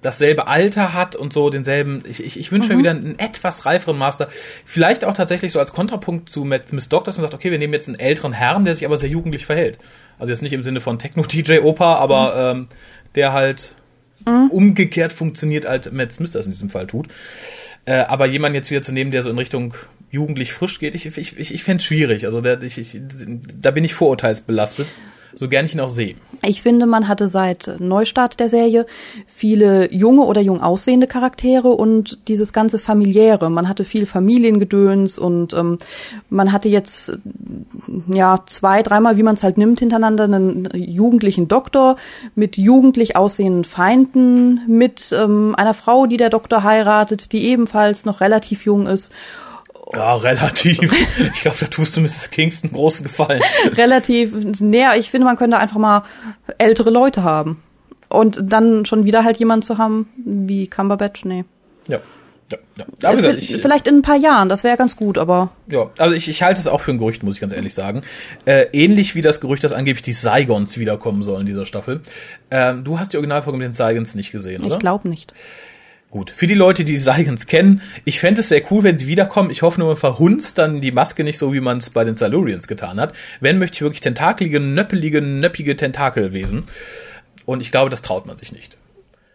dasselbe 0.00 0.46
Alter 0.46 0.94
hat 0.94 1.14
und 1.14 1.32
so 1.32 1.50
denselben, 1.50 2.02
ich, 2.08 2.24
ich, 2.24 2.40
ich 2.40 2.50
wünsche 2.50 2.70
mhm. 2.70 2.74
mir 2.74 2.78
wieder 2.80 2.90
einen 2.90 3.18
etwas 3.18 3.66
reiferen 3.66 3.98
Master, 3.98 4.28
vielleicht 4.64 5.04
auch 5.04 5.12
tatsächlich 5.12 5.52
so 5.52 5.58
als 5.58 5.72
Kontrapunkt 5.72 6.30
zu 6.30 6.44
Miss 6.44 6.88
Doc, 6.88 7.04
dass 7.04 7.16
man 7.16 7.22
sagt, 7.22 7.34
okay, 7.34 7.50
wir 7.50 7.58
nehmen 7.58 7.74
jetzt 7.74 7.88
einen 7.88 7.98
älteren 7.98 8.32
Herrn, 8.32 8.64
der 8.64 8.74
sich 8.74 8.86
aber 8.86 8.96
sehr 8.96 9.10
jugendlich 9.10 9.44
verhält. 9.44 9.78
Also 10.18 10.32
jetzt 10.32 10.42
nicht 10.42 10.52
im 10.52 10.64
Sinne 10.64 10.80
von 10.80 10.98
Techno-DJ-Opa, 10.98 11.96
aber 11.96 12.54
mhm. 12.54 12.60
ähm, 12.60 12.68
der 13.14 13.32
halt 13.32 13.74
mhm. 14.26 14.50
umgekehrt 14.50 15.12
funktioniert, 15.12 15.66
als 15.66 15.90
Matt 15.92 16.12
Smith 16.12 16.32
das 16.32 16.46
in 16.46 16.52
diesem 16.52 16.70
Fall 16.70 16.86
tut. 16.86 17.08
Äh, 17.84 17.94
aber 17.94 18.26
jemanden 18.26 18.56
jetzt 18.56 18.70
wieder 18.70 18.82
zu 18.82 18.92
nehmen, 18.92 19.10
der 19.10 19.22
so 19.22 19.30
in 19.30 19.38
Richtung 19.38 19.74
jugendlich 20.10 20.52
frisch 20.52 20.78
geht, 20.78 20.94
ich, 20.94 21.06
ich, 21.06 21.38
ich, 21.38 21.54
ich 21.54 21.64
fände 21.64 21.80
es 21.80 21.86
schwierig. 21.86 22.26
Also 22.26 22.40
der, 22.40 22.62
ich, 22.62 22.78
ich, 22.78 23.00
da 23.60 23.70
bin 23.70 23.84
ich 23.84 23.94
vorurteilsbelastet 23.94 24.88
so 25.34 25.48
gern 25.48 25.64
ich 25.66 25.74
ihn 25.74 25.80
auch 25.80 25.88
sehe. 25.88 26.16
Ich 26.42 26.62
finde, 26.62 26.86
man 26.86 27.06
hatte 27.06 27.28
seit 27.28 27.80
Neustart 27.80 28.40
der 28.40 28.48
Serie 28.48 28.86
viele 29.26 29.92
junge 29.92 30.22
oder 30.22 30.40
jung 30.40 30.62
aussehende 30.62 31.06
Charaktere 31.06 31.68
und 31.68 32.18
dieses 32.28 32.52
ganze 32.52 32.78
familiäre. 32.78 33.50
Man 33.50 33.68
hatte 33.68 33.84
viel 33.84 34.06
Familiengedöns 34.06 35.18
und 35.18 35.52
ähm, 35.52 35.78
man 36.30 36.52
hatte 36.52 36.68
jetzt 36.68 37.18
ja 38.08 38.42
zwei, 38.46 38.82
dreimal, 38.82 39.18
wie 39.18 39.22
man 39.22 39.34
es 39.34 39.42
halt 39.42 39.58
nimmt, 39.58 39.80
hintereinander 39.80 40.24
einen 40.24 40.68
jugendlichen 40.72 41.48
Doktor 41.48 41.96
mit 42.34 42.56
jugendlich 42.56 43.16
aussehenden 43.16 43.64
Feinden, 43.64 44.62
mit 44.66 45.12
ähm, 45.12 45.54
einer 45.56 45.74
Frau, 45.74 46.06
die 46.06 46.16
der 46.16 46.30
Doktor 46.30 46.64
heiratet, 46.64 47.32
die 47.32 47.44
ebenfalls 47.46 48.06
noch 48.06 48.20
relativ 48.20 48.64
jung 48.64 48.86
ist 48.86 49.12
ja, 49.94 50.14
relativ. 50.16 50.78
ich 51.34 51.40
glaube, 51.40 51.56
da 51.60 51.66
tust 51.66 51.96
du 51.96 52.00
Mrs. 52.00 52.30
Kingston 52.30 52.72
großen 52.72 53.04
Gefallen. 53.04 53.42
relativ. 53.76 54.32
Näher, 54.60 54.96
ich 54.96 55.10
finde, 55.10 55.26
man 55.26 55.36
könnte 55.36 55.58
einfach 55.58 55.78
mal 55.78 56.02
ältere 56.58 56.90
Leute 56.90 57.22
haben. 57.22 57.62
Und 58.08 58.52
dann 58.52 58.86
schon 58.86 59.04
wieder 59.04 59.24
halt 59.24 59.38
jemanden 59.38 59.64
zu 59.64 59.78
haben 59.78 60.08
wie 60.16 60.66
Cumberbatch, 60.66 61.24
nee. 61.24 61.44
Ja. 61.88 61.98
Ja, 62.50 62.84
ja. 63.00 63.12
Gesagt, 63.12 63.36
ich, 63.36 63.56
vielleicht 63.58 63.86
in 63.86 63.96
ein 63.96 64.02
paar 64.02 64.16
Jahren, 64.16 64.48
das 64.48 64.64
wäre 64.64 64.76
ganz 64.76 64.96
gut, 64.96 65.18
aber. 65.18 65.50
Ja, 65.68 65.90
also 65.98 66.14
ich, 66.14 66.28
ich 66.28 66.42
halte 66.42 66.60
es 66.60 66.66
auch 66.66 66.80
für 66.80 66.90
ein 66.90 66.98
Gerücht, 66.98 67.22
muss 67.22 67.36
ich 67.36 67.40
ganz 67.40 67.52
ehrlich 67.52 67.74
sagen. 67.74 68.02
Äh, 68.44 68.66
ähnlich 68.72 69.14
wie 69.14 69.22
das 69.22 69.40
Gerücht, 69.40 69.62
dass 69.62 69.72
angeblich 69.72 70.02
die 70.02 70.12
Saigons 70.12 70.76
wiederkommen 70.78 71.22
sollen 71.22 71.42
in 71.42 71.46
dieser 71.46 71.64
Staffel. 71.64 72.00
Ähm, 72.50 72.82
du 72.82 72.98
hast 72.98 73.12
die 73.12 73.18
Originalfolge 73.18 73.58
mit 73.58 73.66
den 73.66 73.72
Saigons 73.72 74.16
nicht 74.16 74.32
gesehen, 74.32 74.64
oder? 74.64 74.74
Ich 74.74 74.80
glaube 74.80 75.08
nicht. 75.08 75.32
Gut, 76.10 76.30
für 76.30 76.48
die 76.48 76.54
Leute, 76.54 76.84
die 76.84 76.98
Saiyans 76.98 77.46
kennen, 77.46 77.82
ich 78.04 78.18
fände 78.18 78.40
es 78.40 78.48
sehr 78.48 78.62
cool, 78.72 78.82
wenn 78.82 78.98
sie 78.98 79.06
wiederkommen. 79.06 79.50
Ich 79.50 79.62
hoffe 79.62 79.78
nur, 79.78 79.90
man 79.90 79.96
verhunzt 79.96 80.58
dann 80.58 80.80
die 80.80 80.90
Maske 80.90 81.22
nicht 81.22 81.38
so, 81.38 81.52
wie 81.52 81.60
man 81.60 81.78
es 81.78 81.90
bei 81.90 82.02
den 82.02 82.16
Silurians 82.16 82.66
getan 82.66 82.98
hat. 82.98 83.14
Wenn, 83.40 83.58
möchte 83.58 83.76
ich 83.76 83.82
wirklich 83.82 84.00
tentakelige, 84.00 84.58
nöppelige, 84.58 85.22
nöppige 85.22 85.76
Tentakelwesen. 85.76 86.64
Und 87.46 87.60
ich 87.60 87.70
glaube, 87.70 87.90
das 87.90 88.02
traut 88.02 88.26
man 88.26 88.36
sich 88.36 88.50
nicht. 88.50 88.76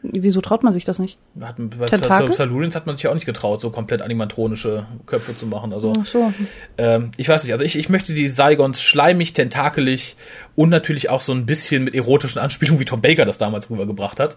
Wieso 0.03 0.41
traut 0.41 0.63
man 0.63 0.73
sich 0.73 0.83
das 0.83 0.99
nicht? 0.99 1.17
Hat, 1.41 1.55
bei 1.57 1.85
Tentakel? 1.85 2.33
Silurians 2.33 2.75
hat 2.75 2.85
man 2.85 2.97
sich 2.97 3.03
ja 3.03 3.09
auch 3.09 3.15
nicht 3.15 3.25
getraut, 3.25 3.61
so 3.61 3.69
komplett 3.69 4.01
animatronische 4.01 4.85
Köpfe 5.05 5.33
zu 5.33 5.47
machen. 5.47 5.71
Also, 5.71 5.93
Ach 5.97 6.05
so. 6.05 6.33
ähm, 6.77 7.11
ich 7.15 7.29
weiß 7.29 7.43
nicht, 7.45 7.53
also 7.53 7.63
ich, 7.63 7.77
ich 7.77 7.87
möchte 7.87 8.13
die 8.13 8.27
Saigons 8.27 8.81
schleimig, 8.81 9.31
tentakelig 9.31 10.17
und 10.55 10.69
natürlich 10.69 11.09
auch 11.09 11.21
so 11.21 11.31
ein 11.31 11.45
bisschen 11.45 11.85
mit 11.85 11.95
erotischen 11.95 12.39
Anspielungen, 12.41 12.81
wie 12.81 12.85
Tom 12.85 13.01
Baker 13.01 13.23
das 13.23 13.37
damals 13.37 13.69
rübergebracht 13.69 14.19
hat 14.19 14.35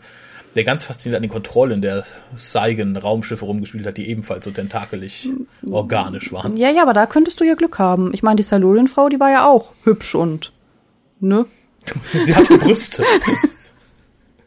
der 0.59 0.65
ganz 0.65 0.85
fasziniert 0.85 1.17
an 1.17 1.23
den 1.23 1.31
Kontrollen 1.31 1.81
der 1.81 2.05
Saigen 2.35 2.97
Raumschiffe 2.97 3.45
rumgespielt 3.45 3.87
hat, 3.87 3.97
die 3.97 4.11
ebenfalls 4.11 4.45
so 4.45 4.51
tentakelig 4.51 5.31
organisch 5.71 6.33
waren. 6.33 6.57
Ja, 6.57 6.69
ja, 6.69 6.83
aber 6.83 6.95
da 6.95 7.07
könntest 7.07 7.39
du 7.39 7.45
ja 7.45 7.55
Glück 7.55 7.79
haben. 7.79 8.13
Ich 8.13 8.25
meine, 8.25 8.35
die 8.35 8.43
Silurian-Frau, 8.43 9.09
die 9.09 9.21
war 9.21 9.31
ja 9.31 9.47
auch 9.47 9.73
hübsch 9.85 10.17
und, 10.17 10.53
ne? 11.21 11.47
Sie 12.25 12.35
hatte 12.35 12.59
Brüste. 12.59 13.05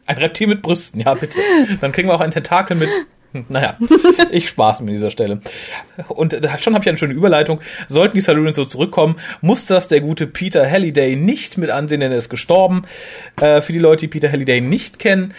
Ein 0.04 0.18
Reptil 0.18 0.48
mit 0.48 0.60
Brüsten, 0.60 1.00
ja 1.00 1.14
bitte. 1.14 1.38
Dann 1.80 1.92
kriegen 1.92 2.08
wir 2.08 2.14
auch 2.14 2.20
ein 2.20 2.30
Tentakel 2.30 2.76
mit 2.76 2.90
naja, 3.48 3.76
ich 4.30 4.48
spaß 4.48 4.80
mir 4.80 4.88
an 4.88 4.94
dieser 4.94 5.10
Stelle. 5.10 5.40
Und 6.08 6.36
schon 6.58 6.74
habe 6.74 6.82
ich 6.82 6.88
eine 6.88 6.98
schöne 6.98 7.14
Überleitung. 7.14 7.60
Sollten 7.88 8.14
die 8.14 8.20
Silurians 8.20 8.56
so 8.56 8.64
zurückkommen, 8.64 9.16
muss 9.40 9.66
das 9.66 9.88
der 9.88 10.00
gute 10.00 10.26
Peter 10.26 10.68
Halliday 10.68 11.16
nicht 11.16 11.58
mit 11.58 11.70
ansehen, 11.70 12.00
denn 12.00 12.12
er 12.12 12.18
ist 12.18 12.28
gestorben. 12.28 12.84
Äh, 13.40 13.62
für 13.62 13.72
die 13.72 13.78
Leute, 13.78 14.02
die 14.02 14.08
Peter 14.08 14.30
Halliday 14.30 14.60
nicht 14.60 14.98
kennen, 14.98 15.34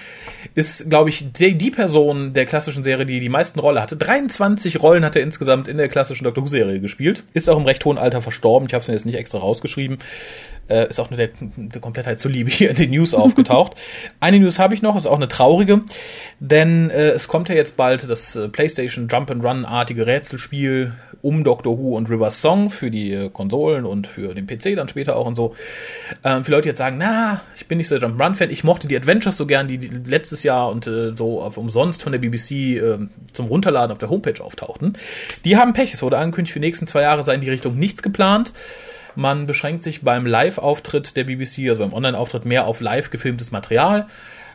ist, 0.55 0.89
glaube 0.89 1.09
ich, 1.09 1.31
die, 1.31 1.57
die, 1.57 1.71
Person 1.71 2.33
der 2.33 2.45
klassischen 2.45 2.83
Serie, 2.83 3.05
die 3.05 3.19
die 3.19 3.29
meisten 3.29 3.59
Rolle 3.59 3.81
hatte. 3.81 3.95
23 3.95 4.81
Rollen 4.81 5.05
hat 5.05 5.15
er 5.15 5.23
insgesamt 5.23 5.67
in 5.67 5.77
der 5.77 5.87
klassischen 5.87 6.25
Doctor 6.25 6.43
Who-Serie 6.43 6.79
gespielt. 6.79 7.23
Ist 7.33 7.49
auch 7.49 7.57
im 7.57 7.65
recht 7.65 7.83
hohen 7.85 7.97
Alter 7.97 8.21
verstorben. 8.21 8.67
Ich 8.67 8.73
habe 8.73 8.81
es 8.81 8.87
mir 8.87 8.93
jetzt 8.93 9.05
nicht 9.05 9.17
extra 9.17 9.39
rausgeschrieben. 9.39 9.99
Äh, 10.69 10.89
ist 10.89 10.99
auch 10.99 11.09
nur 11.09 11.17
der, 11.17 11.29
der 11.57 11.81
Komplettheit 11.81 12.19
zuliebe 12.19 12.49
hier 12.49 12.69
in 12.69 12.77
den 12.77 12.91
News 12.91 13.13
aufgetaucht. 13.13 13.75
eine 14.21 14.39
News 14.39 14.59
habe 14.59 14.73
ich 14.73 14.81
noch, 14.81 14.95
ist 14.95 15.05
auch 15.05 15.17
eine 15.17 15.27
traurige, 15.27 15.81
denn 16.39 16.89
äh, 16.89 17.09
es 17.09 17.27
kommt 17.27 17.49
ja 17.49 17.55
jetzt 17.55 17.75
bald 17.75 18.09
das 18.09 18.37
äh, 18.37 18.47
PlayStation 18.47 19.09
Jump 19.09 19.29
and 19.29 19.43
Run-artige 19.43 20.07
Rätselspiel 20.07 20.93
um 21.21 21.43
Doctor 21.43 21.77
Who 21.77 21.95
und 21.97 22.09
River 22.09 22.31
Song 22.31 22.69
für 22.69 22.91
die 22.91 23.11
äh, 23.11 23.29
Konsolen 23.29 23.85
und 23.85 24.07
für 24.07 24.33
den 24.33 24.47
PC 24.47 24.75
dann 24.75 24.87
später 24.87 25.15
auch 25.15 25.25
und 25.25 25.35
so. 25.35 25.55
Ähm, 26.23 26.43
für 26.43 26.51
Leute, 26.51 26.69
jetzt 26.69 26.77
sagen, 26.77 26.97
na, 26.97 27.41
ich 27.55 27.67
bin 27.67 27.77
nicht 27.77 27.87
so 27.87 27.97
der 27.97 28.07
Jump 28.07 28.21
Run 28.21 28.35
Fan, 28.35 28.49
ich 28.49 28.63
mochte 28.63 28.87
die 28.87 28.95
Adventures 28.95 29.35
so 29.35 29.45
gern, 29.45 29.67
die, 29.67 29.77
die 29.77 29.87
letztes 29.87 30.43
Jahr 30.43 30.69
und 30.69 30.87
äh, 30.87 31.15
so 31.15 31.41
auf 31.41 31.57
umsonst 31.57 32.01
von 32.01 32.11
der 32.11 32.19
BBC 32.19 32.51
äh, 32.51 32.97
zum 33.33 33.47
Runterladen 33.47 33.91
auf 33.91 33.97
der 33.97 34.09
Homepage 34.09 34.41
auftauchten. 34.43 34.97
Die 35.45 35.57
haben 35.57 35.73
Pech. 35.73 35.93
Es 35.93 36.01
wurde 36.01 36.17
angekündigt, 36.17 36.53
für 36.53 36.59
die 36.59 36.67
nächsten 36.67 36.87
zwei 36.87 37.01
Jahre 37.01 37.23
sei 37.23 37.35
in 37.35 37.41
die 37.41 37.49
Richtung 37.49 37.77
nichts 37.77 38.01
geplant. 38.01 38.53
Man 39.15 39.45
beschränkt 39.45 39.83
sich 39.83 40.01
beim 40.01 40.25
Live-Auftritt 40.25 41.15
der 41.15 41.23
BBC, 41.23 41.69
also 41.69 41.81
beim 41.81 41.93
Online-Auftritt, 41.93 42.45
mehr 42.45 42.65
auf 42.65 42.81
live 42.81 43.09
gefilmtes 43.09 43.51
Material. 43.51 44.07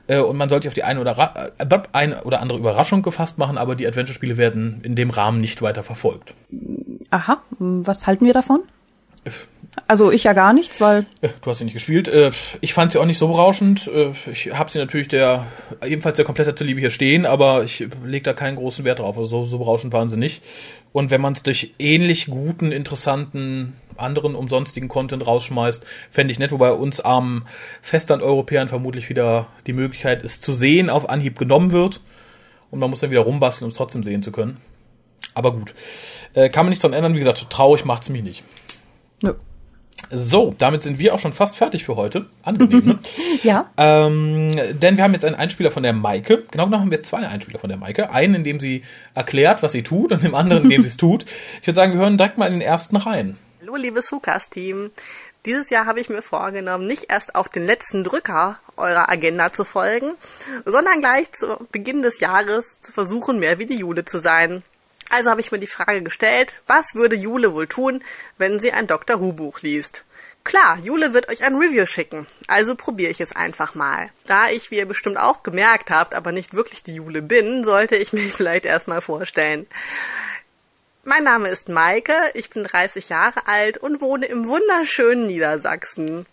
Äh, 0.09 0.19
und 0.19 0.37
man 0.37 0.49
sollte 0.49 0.69
auf 0.69 0.75
die 0.75 0.85
eine 0.85 1.01
oder, 1.01 1.51
äh, 1.59 1.79
eine 1.93 2.25
oder 2.25 2.41
andere 2.41 2.59
Überraschung 2.59 3.03
gefasst 3.03 3.39
machen, 3.39 3.59
aber 3.59 3.77
die 3.77 3.87
Adventure-Spiele 3.87 4.37
werden 4.37 4.81
in 4.83 4.97
dem 4.97 5.11
Rahmen 5.11 5.41
nicht 5.41 5.63
weiter 5.63 5.83
verfolgt. 5.83 6.35
Aha, 7.11 7.43
was 7.59 8.07
halten 8.07 8.27
wir 8.27 8.35
davon? 8.35 8.61
Also 9.87 10.11
ich 10.11 10.25
ja 10.25 10.33
gar 10.33 10.53
nichts, 10.53 10.81
weil. 10.81 11.07
Du 11.21 11.51
hast 11.51 11.59
sie 11.59 11.65
nicht 11.65 11.75
gespielt. 11.75 12.09
Äh, 12.09 12.31
ich 12.61 12.75
fand 12.75 12.93
sie 12.93 12.99
auch 12.99 13.05
nicht 13.05 13.19
so 13.19 13.29
berauschend. 13.29 13.87
Äh, 13.87 14.13
ich 14.31 14.53
habe 14.53 14.71
sie 14.71 14.79
natürlich 14.79 15.09
der 15.09 15.47
ebenfalls 15.85 16.17
der 16.17 16.25
komplette 16.25 16.55
zuliebe 16.55 16.81
hier 16.81 16.91
stehen, 16.91 17.27
aber 17.27 17.65
ich 17.65 17.87
lege 18.05 18.25
da 18.25 18.33
keinen 18.33 18.57
großen 18.57 18.85
Wert 18.85 18.99
drauf. 18.99 19.17
Also 19.17 19.29
so, 19.29 19.45
so 19.45 19.59
berauschend 19.59 19.93
waren 19.93 20.09
sie 20.09 20.17
nicht. 20.17 20.43
Und 20.93 21.11
wenn 21.11 21.21
man 21.21 21.35
es 21.35 21.43
durch 21.43 21.75
ähnlich 21.79 22.27
guten, 22.27 22.73
interessanten 22.73 23.75
anderen 23.97 24.35
umsonstigen 24.35 24.89
Content 24.89 25.27
rausschmeißt, 25.27 25.85
fände 26.11 26.33
ich 26.33 26.39
nett, 26.39 26.53
wobei 26.53 26.73
uns 26.73 27.01
armen 27.01 27.47
Festland-Europäern 27.83 28.69
vermutlich 28.69 29.09
wieder 29.09 29.49
die 29.67 29.73
Möglichkeit 29.73 30.23
ist 30.23 30.43
zu 30.43 30.53
sehen 30.53 30.89
auf 30.89 31.09
Anhieb 31.09 31.39
genommen 31.39 31.73
wird. 31.73 32.01
Und 32.71 32.79
man 32.81 32.91
muss 32.91 33.01
dann 33.01 33.11
wieder 33.11 33.23
rumbasteln, 33.23 33.67
um 33.67 33.71
es 33.71 33.77
trotzdem 33.77 34.03
sehen 34.03 34.23
zu 34.23 34.31
können. 34.31 34.59
Aber 35.35 35.53
gut. 35.53 35.75
Äh, 36.35 36.49
kann 36.49 36.65
man 36.65 36.71
nichts 36.71 36.83
dran 36.83 36.93
ändern. 36.93 37.15
Wie 37.15 37.19
gesagt, 37.19 37.49
traurig 37.51 37.85
macht's 37.85 38.09
mich 38.09 38.23
nicht. 38.23 38.45
Nö. 39.23 39.35
So, 40.11 40.55
damit 40.59 40.83
sind 40.83 40.99
wir 40.99 41.15
auch 41.15 41.19
schon 41.19 41.33
fast 41.33 41.57
fertig 41.57 41.85
für 41.85 41.97
heute. 41.97 42.27
Angenehm, 42.43 42.81
ne? 42.81 42.99
ja. 43.43 43.71
Ähm, 43.77 44.57
denn 44.81 44.97
wir 44.97 45.05
haben 45.05 45.13
jetzt 45.13 45.25
einen 45.25 45.35
Einspieler 45.35 45.71
von 45.71 45.83
der 45.83 45.93
Maike. 45.93 46.45
Genau 46.51 46.65
genommen 46.65 46.83
haben 46.83 46.91
wir 46.91 47.03
zwei 47.03 47.27
Einspieler 47.27 47.59
von 47.59 47.69
der 47.69 47.79
Maike. 47.79 48.11
Einen, 48.11 48.37
in 48.37 48.45
dem 48.45 48.61
sie 48.61 48.85
erklärt, 49.15 49.63
was 49.63 49.73
sie 49.73 49.83
tut, 49.83 50.13
und 50.13 50.23
dem 50.23 50.35
anderen, 50.35 50.65
in 50.65 50.71
dem 50.71 50.83
sie 50.83 50.89
es 50.89 50.97
tut. 50.97 51.27
Ich 51.61 51.67
würde 51.67 51.77
sagen, 51.77 51.93
wir 51.93 52.01
hören 52.01 52.17
direkt 52.17 52.39
mal 52.39 52.47
in 52.47 52.55
den 52.55 52.63
ersten 52.63 52.97
rein. 52.97 53.37
Hallo, 53.61 53.77
liebes 53.77 54.11
Hukas-Team. 54.13 54.91
Dieses 55.45 55.71
Jahr 55.71 55.87
habe 55.87 56.01
ich 56.01 56.09
mir 56.09 56.23
vorgenommen, 56.23 56.87
nicht 56.87 57.07
erst 57.11 57.35
auf 57.35 57.49
den 57.49 57.67
letzten 57.67 58.03
Drücker 58.03 58.59
eurer 58.77 59.11
Agenda 59.11 59.53
zu 59.53 59.65
folgen, 59.65 60.13
sondern 60.65 61.01
gleich 61.01 61.31
zu 61.33 61.47
Beginn 61.71 62.03
des 62.03 62.21
Jahres 62.21 62.81
zu 62.81 62.93
versuchen, 62.93 63.39
mehr 63.39 63.59
wie 63.59 63.67
die 63.67 63.79
Jule 63.79 64.05
zu 64.05 64.21
sein. 64.21 64.63
Also 65.11 65.31
habe 65.31 65.41
ich 65.41 65.53
mir 65.53 65.59
die 65.59 65.67
Frage 65.67 66.03
gestellt, 66.03 66.63
was 66.67 66.95
würde 66.95 67.17
Jule 67.17 67.55
wohl 67.55 67.67
tun, 67.67 68.05
wenn 68.37 68.61
sie 68.61 68.73
ein 68.73 68.87
Dr. 68.87 69.21
Who 69.21 69.33
Buch 69.33 69.61
liest? 69.61 70.05
Klar, 70.45 70.79
Jule 70.83 71.13
wird 71.13 71.31
euch 71.31 71.45
ein 71.45 71.57
Review 71.57 71.85
schicken, 71.87 72.27
also 72.47 72.75
probiere 72.75 73.11
ich 73.11 73.21
es 73.21 73.37
einfach 73.37 73.75
mal. 73.75 74.11
Da 74.27 74.49
ich, 74.49 74.71
wie 74.71 74.79
ihr 74.79 74.87
bestimmt 74.87 75.19
auch 75.19 75.43
gemerkt 75.43 75.91
habt, 75.91 76.15
aber 76.15 76.33
nicht 76.33 76.55
wirklich 76.55 76.83
die 76.83 76.95
Jule 76.95 77.23
bin, 77.23 77.65
sollte 77.65 77.97
ich 77.97 78.13
mich 78.15 78.33
vielleicht 78.33 78.65
erstmal 78.65 79.01
vorstellen. 79.01 79.67
Mein 81.05 81.25
Name 81.25 81.49
ist 81.49 81.69
Maike, 81.69 82.15
ich 82.35 82.51
bin 82.51 82.65
30 82.65 83.09
Jahre 83.09 83.47
alt 83.47 83.79
und 83.79 84.01
wohne 84.01 84.27
im 84.27 84.47
wunderschönen 84.47 85.27
Niedersachsen. 85.27 86.27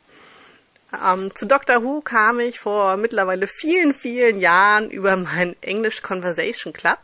Ähm, 1.03 1.33
zu 1.33 1.45
Dr. 1.45 1.83
Who 1.83 2.01
kam 2.01 2.39
ich 2.39 2.59
vor 2.59 2.97
mittlerweile 2.97 3.47
vielen, 3.47 3.93
vielen 3.93 4.39
Jahren 4.39 4.89
über 4.91 5.15
meinen 5.17 5.55
English 5.61 6.01
Conversation 6.01 6.73
Club 6.73 6.99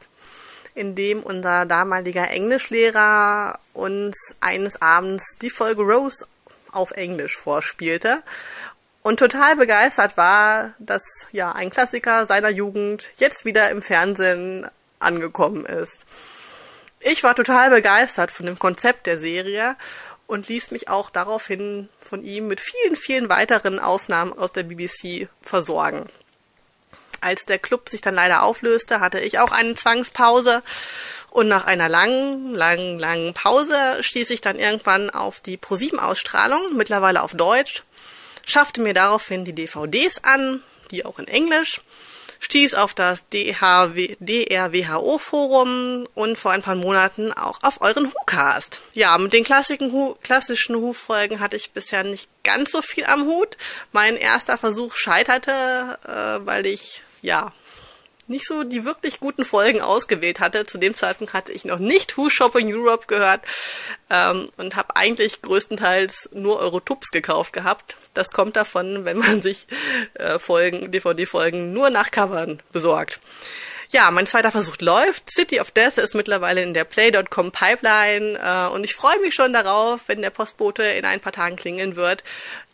in 0.76 0.96
dem 0.96 1.24
unser 1.24 1.66
damaliger 1.66 2.30
Englischlehrer 2.30 3.60
uns 3.74 4.36
eines 4.40 4.82
Abends 4.82 5.38
die 5.42 5.50
Folge 5.50 5.82
Rose 5.82 6.26
auf 6.72 6.92
Englisch 6.92 7.38
vorspielte 7.38 8.24
und 9.02 9.20
total 9.20 9.56
begeistert 9.56 10.18
war, 10.18 10.74
dass 10.80 11.28
ja 11.32 11.52
ein 11.52 11.70
Klassiker 11.70 12.26
seiner 12.26 12.50
Jugend 12.50 13.14
jetzt 13.18 13.46
wieder 13.46 13.70
im 13.70 13.82
Fernsehen 13.82 14.68
angekommen 15.00 15.66
ist. 15.66 16.06
Ich 17.00 17.24
war 17.24 17.36
total 17.36 17.72
begeistert 17.72 18.32
von 18.32 18.46
dem 18.46 18.60
Konzept 18.60 19.08
der 19.08 19.18
Serie 19.18 19.76
und 20.28 20.48
ließ 20.48 20.72
mich 20.72 20.88
auch 20.88 21.10
daraufhin 21.10 21.90
von 22.00 22.24
ihm 22.24 22.48
mit 22.48 22.62
vielen, 22.62 22.96
vielen 22.96 23.30
weiteren 23.30 23.80
Aufnahmen 23.80 24.38
aus 24.38 24.52
der 24.52 24.64
BBC 24.64 25.28
versorgen. 25.42 26.06
Als 27.22 27.46
der 27.46 27.60
Club 27.60 27.88
sich 27.88 28.02
dann 28.02 28.16
leider 28.16 28.44
auflöste, 28.44 29.00
hatte 29.00 29.20
ich 29.20 29.40
auch 29.40 29.52
eine 29.52 29.76
Zwangspause. 29.76 30.62
Und 31.30 31.48
nach 31.48 31.66
einer 31.66 31.88
langen, 31.88 32.52
langen, 32.52 33.00
langen 33.00 33.34
Pause 33.34 33.76
stieß 34.02 34.32
ich 34.32 34.42
dann 34.42 34.60
irgendwann 34.60 35.10
auf 35.10 35.40
die 35.40 35.56
ProSieben-Ausstrahlung, 35.56 36.76
mittlerweile 36.76 37.24
auf 37.24 37.34
Deutsch, 37.36 37.84
schaffte 38.46 38.82
mir 38.82 38.94
daraufhin 38.94 39.46
die 39.46 39.54
DVDs 39.54 40.24
an, 40.24 40.62
die 40.92 41.06
auch 41.06 41.20
in 41.20 41.30
Englisch, 41.30 41.82
stieß 42.42 42.74
auf 42.74 42.94
das 42.94 43.30
DHW, 43.30 44.18
DRWHO-Forum 44.20 46.08
und 46.16 46.38
vor 46.38 46.52
ein 46.52 46.64
paar 46.64 46.76
Monaten 46.76 47.32
auch 47.32 47.60
auf 47.64 47.80
euren 47.82 48.12
WhoCast. 48.12 48.82
Ja, 48.94 49.18
mit 49.18 49.32
den 49.32 49.46
klassischen, 49.46 49.94
Hu 49.94 50.16
klassischen 50.22 50.82
Who-Folgen 50.82 51.40
hatte 51.40 51.56
ich 51.56 51.72
bisher 51.72 52.04
nicht 52.04 52.28
ganz 52.44 52.72
so 52.72 52.82
viel 52.82 53.06
am 53.06 53.26
Hut. 53.26 53.56
Mein 53.94 54.18
erster 54.18 54.58
Versuch 54.58 54.96
scheiterte, 54.96 55.98
äh, 56.06 56.46
weil 56.46 56.66
ich 56.66 57.04
ja, 57.22 57.54
nicht 58.32 58.46
so 58.46 58.64
die 58.64 58.86
wirklich 58.86 59.20
guten 59.20 59.46
Folgen 59.46 59.82
ausgewählt 59.82 60.40
hatte. 60.40 60.66
Zu 60.66 60.78
dem 60.78 60.96
Zeitpunkt 60.96 61.34
hatte 61.34 61.52
ich 61.52 61.66
noch 61.66 61.80
nicht 61.80 62.18
Who 62.18 62.30
Shopping 62.30 62.74
Europe 62.74 63.06
gehört 63.08 63.42
ähm, 64.10 64.50
und 64.58 64.76
habe 64.76 64.96
eigentlich 64.96 65.42
größtenteils 65.42 66.30
nur 66.34 66.60
Eurotups 66.60 67.12
gekauft 67.12 67.54
gehabt. 67.54 67.98
Das 68.14 68.32
kommt 68.32 68.56
davon, 68.56 69.06
wenn 69.06 69.18
man 69.18 69.42
sich 69.42 69.68
äh, 70.16 70.40
Folgen, 70.40 70.92
DVD-Folgen 70.92 71.74
nur 71.74 71.90
nach 71.90 72.10
Covern 72.12 72.62
besorgt. 72.72 73.20
Ja, 73.94 74.10
mein 74.10 74.26
zweiter 74.26 74.52
Versuch 74.52 74.78
läuft. 74.80 75.30
City 75.30 75.60
of 75.60 75.72
Death 75.72 75.98
ist 75.98 76.16
mittlerweile 76.16 76.62
in 76.62 76.74
der 76.74 76.86
Play.com 76.86 77.52
Pipeline 77.52 78.40
äh, 78.42 78.74
und 78.74 78.86
ich 78.86 78.96
freue 78.96 79.20
mich 79.20 79.36
schon 79.36 79.52
darauf, 79.52 80.08
wenn 80.08 80.22
der 80.22 80.30
Postbote 80.30 80.84
in 80.84 81.04
ein 81.04 81.20
paar 81.20 81.34
Tagen 81.34 81.58
klingeln 81.58 81.98
wird. 81.98 82.24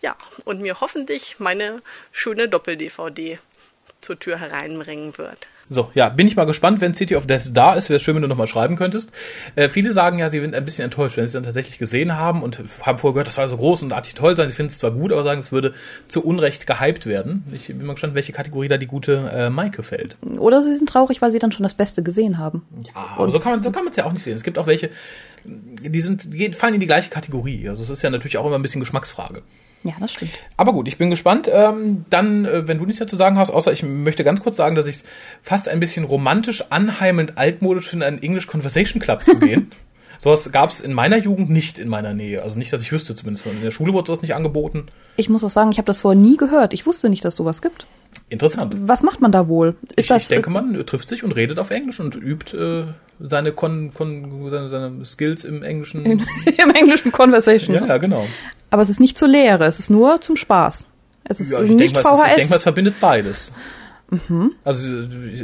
Ja, 0.01 0.16
und 0.46 0.62
mir 0.62 0.80
hoffentlich 0.80 1.39
meine 1.39 1.82
schöne 2.12 2.48
Doppel-DVD 2.48 3.39
zur 4.01 4.20
Tür 4.20 4.39
hereinbringen 4.39 5.18
wird. 5.18 5.48
So, 5.70 5.92
ja, 5.94 6.08
bin 6.08 6.27
ich 6.27 6.38
mal 6.38 6.46
gespannt, 6.46 6.80
wenn 6.80 6.94
City 6.94 7.16
of 7.16 7.27
Death 7.27 7.51
da 7.54 7.74
ist. 7.74 7.89
Wäre 7.89 8.00
schön, 8.00 8.16
wenn 8.16 8.22
du 8.22 8.30
nochmal 8.30 8.48
schreiben 8.48 8.77
könntest. 8.77 9.12
Äh, 9.56 9.68
viele 9.68 9.92
sagen 9.92 10.18
ja, 10.18 10.30
sie 10.30 10.39
sind 10.39 10.56
ein 10.56 10.63
bisschen 10.63 10.86
enttäuscht, 10.86 11.18
wenn 11.18 11.24
sie 11.24 11.30
es 11.30 11.34
dann 11.34 11.44
tatsächlich 11.44 11.77
gesehen 11.77 12.16
haben 12.16 12.42
und 12.42 12.62
haben 12.84 13.00
vorher 13.00 13.13
gehört, 13.13 13.27
das 13.27 13.36
soll 13.36 13.48
so 13.50 13.58
groß 13.58 13.84
und 13.84 13.92
artig 13.92 14.16
toll 14.16 14.38
sein. 14.38 14.48
Sie 14.48 14.54
finden 14.54 14.72
es 14.72 14.77
zwar 14.77 14.92
gut, 14.92 15.12
aber 15.12 15.24
sagen, 15.24 15.39
es 15.39 15.51
würde 15.51 15.74
zu 16.08 16.24
Unrecht 16.24 16.68
gehypt 16.68 17.06
werden. 17.06 17.44
Ich 17.54 17.68
bin 17.68 17.86
mal 17.86 17.94
gespannt, 17.94 18.16
welche 18.16 18.32
Kategorie 18.32 18.70
da 18.70 18.77
die 18.77 18.88
gute 18.88 19.30
äh, 19.34 19.50
Maike 19.50 19.84
fällt. 19.84 20.16
Oder 20.38 20.62
sie 20.62 20.74
sind 20.74 20.88
traurig, 20.88 21.22
weil 21.22 21.34
sie 21.34 21.39
dann 21.39 21.51
schon 21.51 21.63
das 21.63 21.74
Beste 21.74 22.01
gesehen 22.01 22.38
haben. 22.38 22.66
Ja, 22.86 23.16
aber 23.18 23.30
so 23.30 23.39
kann 23.39 23.51
man 23.51 23.63
so 23.63 23.72
kann 23.72 23.84
man 23.84 23.92
es 23.92 23.98
ja 23.98 24.06
auch 24.06 24.13
nicht 24.13 24.24
sehen. 24.24 24.36
Es 24.36 24.44
gibt 24.44 24.58
auch 24.58 24.68
welche, 24.68 24.89
die 25.44 26.00
sind, 26.00 26.34
die 26.34 26.54
fallen 26.54 26.75
in 26.75 26.80
die 26.80 26.88
gleiche 26.88 27.10
Kategorie. 27.10 27.68
Also 27.68 27.84
es 27.84 27.89
ist 27.89 28.01
ja 28.04 28.10
natürlich 28.10 28.38
auch 28.38 28.46
immer 28.46 28.58
ein 28.58 28.62
bisschen 28.62 28.80
Geschmacksfrage. 28.80 29.42
Ja, 29.84 29.94
das 30.00 30.14
stimmt. 30.14 30.32
Aber 30.58 30.74
gut, 30.74 30.88
ich 30.88 30.98
bin 30.98 31.10
gespannt. 31.10 31.50
Ähm, 31.52 32.06
dann, 32.10 32.46
äh, 32.46 32.68
wenn 32.68 32.80
du 32.80 32.86
nichts 32.86 33.00
dazu 33.00 33.16
sagen 33.16 33.38
hast, 33.38 33.52
außer 33.52 33.72
ich 33.72 33.84
möchte 33.84 34.24
ganz 34.24 34.42
kurz 34.42 34.58
sagen, 34.58 34.76
dass 34.76 34.88
ich 34.88 34.98
es 34.98 35.06
fast 35.42 35.70
ein 35.70 35.80
bisschen 35.80 36.04
romantisch, 36.04 36.66
anheimend, 36.70 37.38
altmodisch 37.38 37.90
finde, 37.90 38.06
einen 38.06 38.22
English 38.22 38.48
Conversation 38.48 39.02
Club 39.02 39.24
zu 39.24 39.40
gehen. 39.40 39.72
Sowas 40.20 40.52
gab 40.52 40.72
es 40.72 40.82
in 40.82 40.94
meiner 40.94 41.18
Jugend 41.18 41.52
nicht 41.52 41.78
in 41.78 41.90
meiner 41.90 42.14
Nähe. 42.14 42.42
Also 42.42 42.58
nicht, 42.58 42.74
dass 42.74 42.82
ich 42.82 42.92
wüsste 42.92 43.14
zumindest. 43.14 43.46
In 43.46 43.62
der 43.62 43.72
Schule 43.72 43.94
wurde 43.94 44.08
sowas 44.08 44.24
nicht 44.24 44.34
angeboten. 44.34 44.88
Ich 45.16 45.30
muss 45.30 45.44
auch 45.44 45.52
sagen, 45.52 45.72
ich 45.72 45.78
habe 45.78 45.86
das 45.86 46.00
vorher 46.00 46.20
nie 46.20 46.38
gehört. 46.38 46.74
Ich 46.74 46.88
wusste 46.88 47.10
nicht, 47.10 47.24
dass 47.24 47.36
sowas 47.36 47.62
gibt. 47.62 47.86
Interessant. 48.30 48.76
Was 48.88 49.04
macht 49.04 49.22
man 49.22 49.32
da 49.32 49.48
wohl? 49.48 49.76
Ist 49.96 50.06
ich, 50.06 50.08
das, 50.08 50.24
ich 50.24 50.28
denke, 50.30 50.50
man 50.50 50.86
trifft 50.86 51.10
sich 51.10 51.24
und 51.24 51.34
redet 51.34 51.60
auf 51.60 51.70
Englisch 51.70 52.00
und 52.00 52.16
übt 52.16 52.58
äh, 52.58 52.86
seine, 53.20 53.52
Kon, 53.52 53.94
Kon, 53.94 54.50
seine, 54.50 54.70
seine 54.70 55.06
Skills 55.06 55.44
im 55.44 55.64
Englischen. 55.64 56.06
In, 56.06 56.20
Im 56.46 56.72
englischen 56.72 57.12
Conversation. 57.12 57.76
Ja, 57.76 57.86
ja, 57.86 57.98
genau. 57.98 58.26
Aber 58.70 58.82
es 58.82 58.90
ist 58.90 59.00
nicht 59.00 59.18
zur 59.18 59.28
Lehre, 59.28 59.66
es 59.66 59.80
ist 59.80 59.90
nur 59.90 60.22
zum 60.22 60.36
Spaß. 60.36 60.88
Es 61.24 61.40
ist 61.40 61.52
ja, 61.52 61.62
nicht 61.62 61.96
denk 61.96 61.98
VHS. 61.98 62.20
Ist, 62.20 62.30
ich 62.30 62.36
denke 62.36 62.50
mal, 62.50 62.56
es 62.56 62.64
verbindet 62.64 62.96
beides. 63.00 63.52
Mhm. 64.10 64.54
Also 64.64 64.88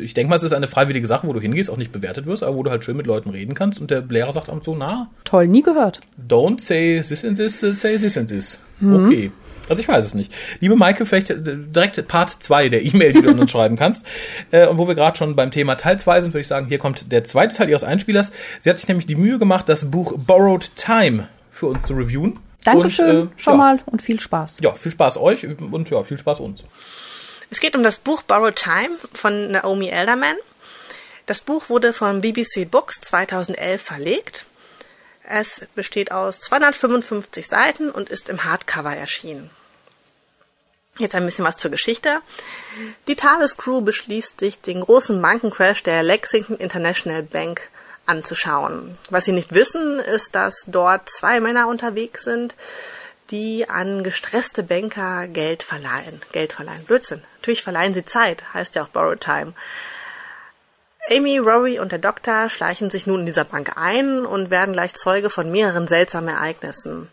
ich 0.01 0.13
denke 0.13 0.29
mal, 0.29 0.35
es 0.35 0.43
ist 0.43 0.53
eine 0.53 0.67
freiwillige 0.67 1.07
Sache, 1.07 1.27
wo 1.27 1.33
du 1.33 1.41
hingehst, 1.41 1.69
auch 1.69 1.77
nicht 1.77 1.91
bewertet 1.91 2.25
wirst, 2.25 2.43
aber 2.43 2.55
wo 2.55 2.63
du 2.63 2.71
halt 2.71 2.85
schön 2.85 2.95
mit 2.95 3.07
Leuten 3.07 3.29
reden 3.29 3.55
kannst 3.55 3.81
und 3.81 3.91
der 3.91 4.01
Lehrer 4.01 4.31
sagt 4.31 4.49
am 4.49 4.61
so, 4.63 4.75
na. 4.75 5.09
Toll, 5.25 5.47
nie 5.47 5.63
gehört. 5.63 5.99
Don't 6.29 6.61
say 6.61 7.01
this 7.01 7.25
and 7.25 7.35
this, 7.35 7.59
say 7.59 7.97
this 7.97 8.17
and 8.17 8.29
this. 8.29 8.59
Mhm. 8.79 9.05
Okay. 9.05 9.31
Also 9.69 9.81
ich 9.81 9.87
weiß 9.87 10.05
es 10.05 10.13
nicht. 10.13 10.31
Liebe 10.59 10.75
Maike, 10.75 11.05
vielleicht 11.05 11.29
äh, 11.29 11.37
direkt 11.39 12.07
Part 12.07 12.29
2 12.29 12.69
der 12.69 12.83
E-Mail, 12.83 13.13
die 13.13 13.21
du 13.21 13.31
uns 13.31 13.51
schreiben 13.51 13.75
kannst. 13.75 14.05
Äh, 14.51 14.67
und 14.67 14.77
wo 14.77 14.87
wir 14.87 14.95
gerade 14.95 15.17
schon 15.17 15.35
beim 15.35 15.51
Thema 15.51 15.75
Teil 15.75 15.99
2 15.99 16.21
sind, 16.21 16.33
würde 16.33 16.41
ich 16.41 16.47
sagen, 16.47 16.67
hier 16.67 16.77
kommt 16.77 17.11
der 17.11 17.23
zweite 17.23 17.55
Teil 17.55 17.69
ihres 17.69 17.83
Einspielers. 17.83 18.31
Sie 18.59 18.69
hat 18.69 18.77
sich 18.77 18.87
nämlich 18.87 19.07
die 19.07 19.15
Mühe 19.15 19.39
gemacht, 19.39 19.69
das 19.69 19.89
Buch 19.89 20.13
Borrowed 20.17 20.75
Time 20.75 21.27
für 21.51 21.67
uns 21.67 21.83
zu 21.85 21.93
reviewen. 21.93 22.39
Dankeschön 22.63 23.21
und, 23.21 23.27
äh, 23.27 23.39
schon 23.41 23.53
ja. 23.53 23.57
mal 23.57 23.79
und 23.85 24.01
viel 24.01 24.19
Spaß. 24.19 24.59
Ja, 24.61 24.73
viel 24.73 24.91
Spaß 24.91 25.17
euch 25.17 25.45
und 25.45 25.89
ja, 25.89 26.03
viel 26.03 26.17
Spaß 26.17 26.39
uns. 26.39 26.63
Es 27.49 27.59
geht 27.59 27.75
um 27.75 27.83
das 27.83 27.99
Buch 27.99 28.23
Borrowed 28.23 28.55
Time 28.55 28.91
von 29.13 29.51
Naomi 29.51 29.87
Elderman. 29.87 30.35
Das 31.25 31.41
Buch 31.41 31.69
wurde 31.69 31.93
von 31.93 32.21
BBC 32.21 32.69
Books 32.69 32.99
2011 33.01 33.81
verlegt. 33.81 34.45
Es 35.23 35.61
besteht 35.75 36.11
aus 36.11 36.39
255 36.41 37.47
Seiten 37.47 37.89
und 37.89 38.09
ist 38.09 38.29
im 38.29 38.43
Hardcover 38.43 38.95
erschienen. 38.95 39.49
Jetzt 40.99 41.15
ein 41.15 41.25
bisschen 41.25 41.45
was 41.45 41.57
zur 41.57 41.71
Geschichte. 41.71 42.21
Die 43.07 43.15
TARDIS-Crew 43.15 43.81
beschließt 43.81 44.39
sich, 44.39 44.61
den 44.61 44.81
großen 44.81 45.19
Bankencrash 45.21 45.81
der 45.81 46.03
Lexington 46.03 46.57
International 46.57 47.23
Bank 47.23 47.71
anzuschauen. 48.05 48.93
Was 49.09 49.25
sie 49.25 49.31
nicht 49.31 49.53
wissen, 49.53 49.99
ist, 49.99 50.35
dass 50.35 50.65
dort 50.67 51.09
zwei 51.09 51.39
Männer 51.39 51.67
unterwegs 51.67 52.25
sind, 52.25 52.55
die 53.31 53.67
an 53.69 54.03
gestresste 54.03 54.61
Banker 54.61 55.27
Geld 55.27 55.63
verleihen. 55.63 56.21
Geld 56.31 56.53
verleihen. 56.53 56.83
Blödsinn. 56.85 57.23
Natürlich 57.37 57.63
verleihen 57.63 57.93
sie 57.93 58.05
Zeit, 58.05 58.53
heißt 58.53 58.75
ja 58.75 58.83
auch 58.83 58.89
Borrowed 58.89 59.21
Time. 59.21 59.53
Amy, 61.11 61.37
Rory 61.37 61.79
und 61.79 61.91
der 61.91 61.99
Doktor 61.99 62.49
schleichen 62.49 62.89
sich 62.89 63.07
nun 63.07 63.21
in 63.21 63.25
dieser 63.25 63.43
Bank 63.43 63.73
ein 63.75 64.25
und 64.25 64.51
werden 64.51 64.73
gleich 64.73 64.93
Zeuge 64.93 65.29
von 65.29 65.51
mehreren 65.51 65.85
seltsamen 65.85 66.29
Ereignissen. 66.29 67.09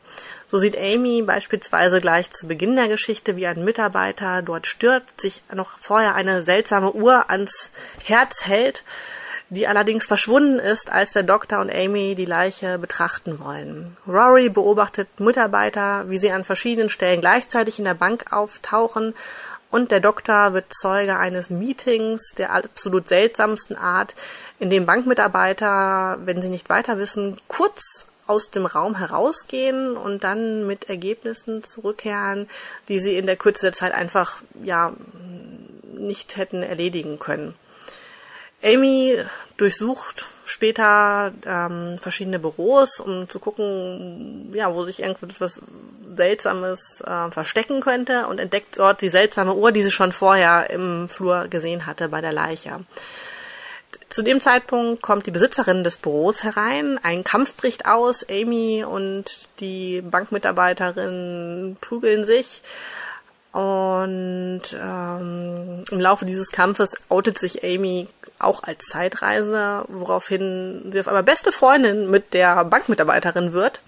So 0.46 0.58
sieht 0.58 0.78
Amy 0.78 1.22
beispielsweise 1.22 2.00
gleich 2.00 2.30
zu 2.30 2.46
Beginn 2.46 2.76
der 2.76 2.86
Geschichte, 2.86 3.36
wie 3.36 3.48
ein 3.48 3.64
Mitarbeiter 3.64 4.42
dort 4.42 4.68
stirbt, 4.68 5.20
sich 5.20 5.42
noch 5.52 5.76
vorher 5.78 6.14
eine 6.14 6.44
seltsame 6.44 6.92
Uhr 6.92 7.30
ans 7.30 7.72
Herz 8.04 8.46
hält, 8.46 8.84
die 9.50 9.66
allerdings 9.66 10.06
verschwunden 10.06 10.58
ist, 10.58 10.90
als 10.92 11.12
der 11.12 11.24
Doktor 11.24 11.60
und 11.60 11.74
Amy 11.74 12.14
die 12.14 12.24
Leiche 12.24 12.78
betrachten 12.78 13.40
wollen. 13.40 13.96
Rory 14.06 14.48
beobachtet 14.48 15.08
Mitarbeiter, 15.18 16.08
wie 16.08 16.18
sie 16.18 16.30
an 16.30 16.44
verschiedenen 16.44 16.88
Stellen 16.88 17.20
gleichzeitig 17.20 17.78
in 17.78 17.84
der 17.84 17.94
Bank 17.94 18.32
auftauchen 18.32 19.14
und 19.70 19.92
der 19.92 20.00
Doktor 20.00 20.52
wird 20.52 20.72
Zeuge 20.72 21.16
eines 21.16 21.50
Meetings 21.50 22.34
der 22.36 22.52
absolut 22.52 23.08
seltsamsten 23.08 23.76
Art, 23.76 24.14
in 24.58 24.68
dem 24.68 24.84
Bankmitarbeiter, 24.84 26.18
wenn 26.24 26.42
sie 26.42 26.48
nicht 26.48 26.68
weiter 26.70 26.98
wissen, 26.98 27.36
kurz 27.46 28.06
aus 28.26 28.50
dem 28.50 28.66
Raum 28.66 28.96
herausgehen 28.96 29.96
und 29.96 30.24
dann 30.24 30.66
mit 30.66 30.88
Ergebnissen 30.88 31.64
zurückkehren, 31.64 32.48
die 32.88 32.98
sie 32.98 33.16
in 33.16 33.26
der 33.26 33.36
Kürze 33.36 33.66
der 33.66 33.72
Zeit 33.72 33.92
einfach 33.92 34.42
ja 34.62 34.92
nicht 35.84 36.36
hätten 36.36 36.62
erledigen 36.62 37.18
können. 37.18 37.54
Amy 38.62 39.18
durchsucht 39.56 40.26
später 40.44 41.32
ähm, 41.46 41.96
verschiedene 41.98 42.38
Büros, 42.38 43.00
um 43.00 43.28
zu 43.28 43.38
gucken, 43.38 44.52
ja, 44.52 44.74
wo 44.74 44.84
sich 44.84 45.00
irgendwas 45.00 45.60
Seltsames 46.12 47.02
äh, 47.06 47.30
verstecken 47.30 47.80
könnte 47.80 48.26
und 48.26 48.40
entdeckt 48.40 48.78
dort 48.78 49.00
die 49.00 49.10
seltsame 49.10 49.54
Uhr, 49.54 49.72
die 49.72 49.82
sie 49.82 49.90
schon 49.90 50.12
vorher 50.12 50.70
im 50.70 51.08
Flur 51.08 51.48
gesehen 51.48 51.86
hatte 51.86 52.08
bei 52.08 52.20
der 52.20 52.32
Leiche. 52.32 52.80
Zu 54.08 54.22
dem 54.22 54.40
Zeitpunkt 54.40 55.02
kommt 55.02 55.26
die 55.26 55.30
Besitzerin 55.30 55.84
des 55.84 55.96
Büros 55.96 56.42
herein, 56.42 56.98
ein 57.02 57.22
Kampf 57.22 57.54
bricht 57.54 57.86
aus, 57.86 58.26
Amy 58.28 58.84
und 58.84 59.48
die 59.60 60.02
Bankmitarbeiterin 60.02 61.76
prügeln 61.80 62.24
sich 62.24 62.62
und 63.52 64.62
ähm, 64.80 65.84
im 65.90 66.00
Laufe 66.00 66.24
dieses 66.24 66.52
Kampfes 66.52 66.94
outet 67.08 67.36
sich 67.36 67.64
Amy 67.64 68.08
auch 68.38 68.62
als 68.62 68.86
Zeitreisender, 68.86 69.84
woraufhin 69.88 70.90
sie 70.92 71.00
auf 71.00 71.08
einmal 71.08 71.24
beste 71.24 71.50
Freundin 71.50 72.10
mit 72.10 72.32
der 72.32 72.64
Bankmitarbeiterin 72.64 73.52
wird 73.52 73.80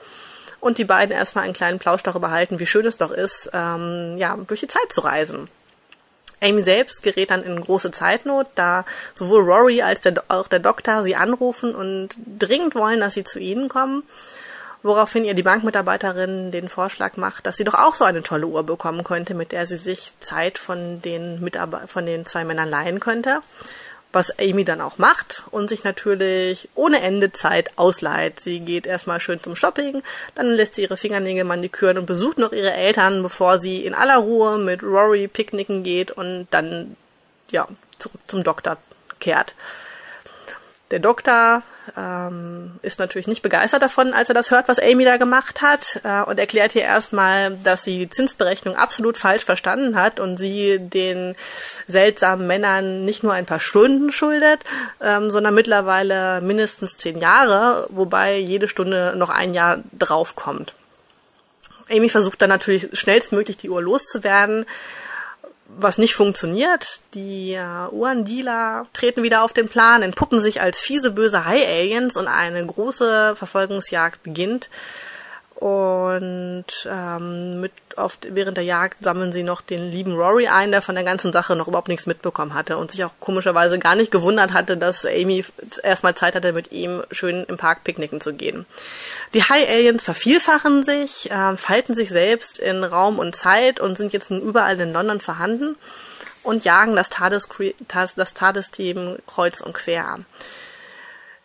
und 0.58 0.78
die 0.78 0.84
beiden 0.84 1.14
erstmal 1.14 1.44
einen 1.44 1.52
kleinen 1.52 1.78
Plausch 1.78 2.02
darüber 2.02 2.32
halten, 2.32 2.58
wie 2.58 2.66
schön 2.66 2.86
es 2.86 2.96
doch 2.96 3.12
ist, 3.12 3.50
ähm, 3.52 4.16
ja, 4.18 4.36
durch 4.46 4.60
die 4.60 4.66
Zeit 4.66 4.92
zu 4.92 5.02
reisen. 5.02 5.48
Amy 6.42 6.62
selbst 6.62 7.04
gerät 7.04 7.30
dann 7.30 7.44
in 7.44 7.60
große 7.60 7.92
Zeitnot, 7.92 8.48
da 8.56 8.84
sowohl 9.14 9.44
Rory 9.44 9.82
als 9.82 10.00
der, 10.00 10.24
auch 10.26 10.48
der 10.48 10.58
Doktor 10.58 11.04
sie 11.04 11.14
anrufen 11.14 11.72
und 11.72 12.16
dringend 12.38 12.74
wollen, 12.74 12.98
dass 12.98 13.14
sie 13.14 13.22
zu 13.22 13.38
ihnen 13.38 13.68
kommen 13.68 14.02
woraufhin 14.82 15.24
ihr 15.24 15.34
die 15.34 15.42
Bankmitarbeiterin 15.42 16.50
den 16.50 16.68
Vorschlag 16.68 17.16
macht, 17.16 17.46
dass 17.46 17.56
sie 17.56 17.64
doch 17.64 17.74
auch 17.74 17.94
so 17.94 18.04
eine 18.04 18.22
tolle 18.22 18.46
Uhr 18.46 18.64
bekommen 18.64 19.04
könnte, 19.04 19.34
mit 19.34 19.52
der 19.52 19.66
sie 19.66 19.76
sich 19.76 20.12
Zeit 20.18 20.58
von 20.58 21.00
den 21.00 21.40
Mitarbeitern, 21.40 21.88
von 21.88 22.06
den 22.06 22.26
zwei 22.26 22.44
Männern 22.44 22.68
leihen 22.68 23.00
könnte. 23.00 23.40
Was 24.14 24.38
Amy 24.38 24.62
dann 24.62 24.82
auch 24.82 24.98
macht 24.98 25.44
und 25.52 25.70
sich 25.70 25.84
natürlich 25.84 26.68
ohne 26.74 27.00
Ende 27.00 27.32
Zeit 27.32 27.78
ausleiht. 27.78 28.40
Sie 28.40 28.60
geht 28.60 28.86
erstmal 28.86 29.20
schön 29.20 29.40
zum 29.40 29.56
Shopping, 29.56 30.02
dann 30.34 30.48
lässt 30.48 30.74
sie 30.74 30.82
ihre 30.82 30.98
Fingernägel 30.98 31.44
maniküren 31.44 31.96
und 31.96 32.04
besucht 32.04 32.36
noch 32.36 32.52
ihre 32.52 32.74
Eltern, 32.74 33.22
bevor 33.22 33.58
sie 33.58 33.86
in 33.86 33.94
aller 33.94 34.18
Ruhe 34.18 34.58
mit 34.58 34.82
Rory 34.82 35.28
picknicken 35.28 35.82
geht 35.82 36.10
und 36.10 36.46
dann, 36.50 36.94
ja, 37.50 37.66
zurück 37.96 38.20
zum 38.26 38.44
Doktor 38.44 38.76
kehrt. 39.18 39.54
Der 40.92 40.98
Doktor 40.98 41.62
ähm, 41.96 42.78
ist 42.82 42.98
natürlich 42.98 43.26
nicht 43.26 43.40
begeistert 43.40 43.82
davon, 43.82 44.12
als 44.12 44.28
er 44.28 44.34
das 44.34 44.50
hört, 44.50 44.68
was 44.68 44.78
Amy 44.78 45.06
da 45.06 45.16
gemacht 45.16 45.62
hat 45.62 46.00
äh, 46.04 46.22
und 46.22 46.38
erklärt 46.38 46.72
hier 46.72 46.82
erstmal, 46.82 47.56
dass 47.64 47.82
sie 47.82 47.98
die 47.98 48.10
Zinsberechnung 48.10 48.76
absolut 48.76 49.16
falsch 49.16 49.42
verstanden 49.42 49.96
hat 49.96 50.20
und 50.20 50.36
sie 50.36 50.78
den 50.78 51.34
seltsamen 51.86 52.46
Männern 52.46 53.06
nicht 53.06 53.22
nur 53.22 53.32
ein 53.32 53.46
paar 53.46 53.58
Stunden 53.58 54.12
schuldet, 54.12 54.60
ähm, 55.00 55.30
sondern 55.30 55.54
mittlerweile 55.54 56.42
mindestens 56.42 56.98
zehn 56.98 57.16
Jahre, 57.18 57.86
wobei 57.88 58.36
jede 58.36 58.68
Stunde 58.68 59.14
noch 59.16 59.30
ein 59.30 59.54
Jahr 59.54 59.78
draufkommt. 59.98 60.74
Amy 61.90 62.10
versucht 62.10 62.42
dann 62.42 62.50
natürlich 62.50 62.90
schnellstmöglich 62.92 63.56
die 63.56 63.70
Uhr 63.70 63.80
loszuwerden, 63.80 64.66
was 65.76 65.98
nicht 65.98 66.14
funktioniert. 66.14 67.00
Die 67.14 67.54
äh, 67.54 67.88
Uhrendealer 67.90 68.86
treten 68.92 69.22
wieder 69.22 69.42
auf 69.42 69.52
den 69.52 69.68
Plan, 69.68 70.02
entpuppen 70.02 70.40
sich 70.40 70.60
als 70.60 70.80
fiese, 70.80 71.10
böse 71.10 71.44
High-Aliens 71.44 72.16
und 72.16 72.28
eine 72.28 72.64
große 72.64 73.34
Verfolgungsjagd 73.36 74.22
beginnt. 74.22 74.70
Und 75.62 76.64
ähm, 76.90 77.60
mit 77.60 77.72
oft 77.94 78.26
während 78.34 78.56
der 78.56 78.64
Jagd 78.64 79.04
sammeln 79.04 79.30
sie 79.30 79.44
noch 79.44 79.60
den 79.60 79.92
lieben 79.92 80.16
Rory 80.16 80.48
ein, 80.48 80.72
der 80.72 80.82
von 80.82 80.96
der 80.96 81.04
ganzen 81.04 81.30
Sache 81.30 81.54
noch 81.54 81.68
überhaupt 81.68 81.86
nichts 81.86 82.06
mitbekommen 82.06 82.54
hatte 82.54 82.76
und 82.78 82.90
sich 82.90 83.04
auch 83.04 83.12
komischerweise 83.20 83.78
gar 83.78 83.94
nicht 83.94 84.10
gewundert 84.10 84.54
hatte, 84.54 84.76
dass 84.76 85.06
Amy 85.06 85.44
erstmal 85.84 86.16
Zeit 86.16 86.34
hatte, 86.34 86.52
mit 86.52 86.72
ihm 86.72 87.04
schön 87.12 87.44
im 87.44 87.58
Park 87.58 87.84
picknicken 87.84 88.20
zu 88.20 88.34
gehen. 88.34 88.66
Die 89.34 89.44
High 89.44 89.68
Aliens 89.68 90.02
vervielfachen 90.02 90.82
sich, 90.82 91.30
äh, 91.30 91.56
falten 91.56 91.94
sich 91.94 92.08
selbst 92.08 92.58
in 92.58 92.82
Raum 92.82 93.20
und 93.20 93.36
Zeit 93.36 93.78
und 93.78 93.96
sind 93.96 94.12
jetzt 94.12 94.32
nun 94.32 94.42
überall 94.42 94.80
in 94.80 94.92
London 94.92 95.20
vorhanden 95.20 95.76
und 96.42 96.64
jagen 96.64 96.96
das 96.96 97.08
TARDIS-Team 97.08 97.74
TARDIS 97.86 98.70
kreuz 99.28 99.60
und 99.60 99.74
quer. 99.74 100.18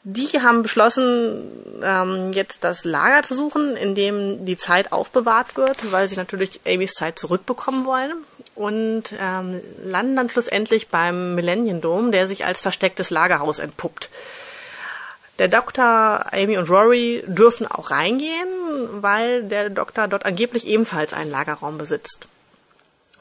Die 0.09 0.41
haben 0.41 0.63
beschlossen, 0.63 1.51
ähm, 1.83 2.31
jetzt 2.31 2.63
das 2.63 2.85
Lager 2.85 3.23
zu 3.23 3.35
suchen, 3.35 3.75
in 3.75 3.93
dem 3.93 4.45
die 4.45 4.55
Zeit 4.55 4.93
aufbewahrt 4.93 5.57
wird, 5.57 5.91
weil 5.91 6.07
sie 6.07 6.15
natürlich 6.15 6.61
Amys 6.65 6.93
Zeit 6.93 7.19
zurückbekommen 7.19 7.85
wollen 7.85 8.13
und 8.55 9.13
ähm, 9.19 9.59
landen 9.83 10.15
dann 10.15 10.29
schlussendlich 10.29 10.87
beim 10.87 11.35
Millennium 11.35 11.81
Dome, 11.81 12.11
der 12.11 12.29
sich 12.29 12.45
als 12.45 12.61
verstecktes 12.61 13.09
Lagerhaus 13.09 13.59
entpuppt. 13.59 14.09
Der 15.39 15.49
Doktor, 15.49 16.25
Amy 16.31 16.57
und 16.57 16.69
Rory 16.69 17.25
dürfen 17.27 17.67
auch 17.67 17.91
reingehen, 17.91 18.47
weil 19.01 19.43
der 19.43 19.69
Doktor 19.69 20.07
dort 20.07 20.25
angeblich 20.25 20.67
ebenfalls 20.67 21.11
einen 21.11 21.31
Lagerraum 21.31 21.77
besitzt. 21.77 22.29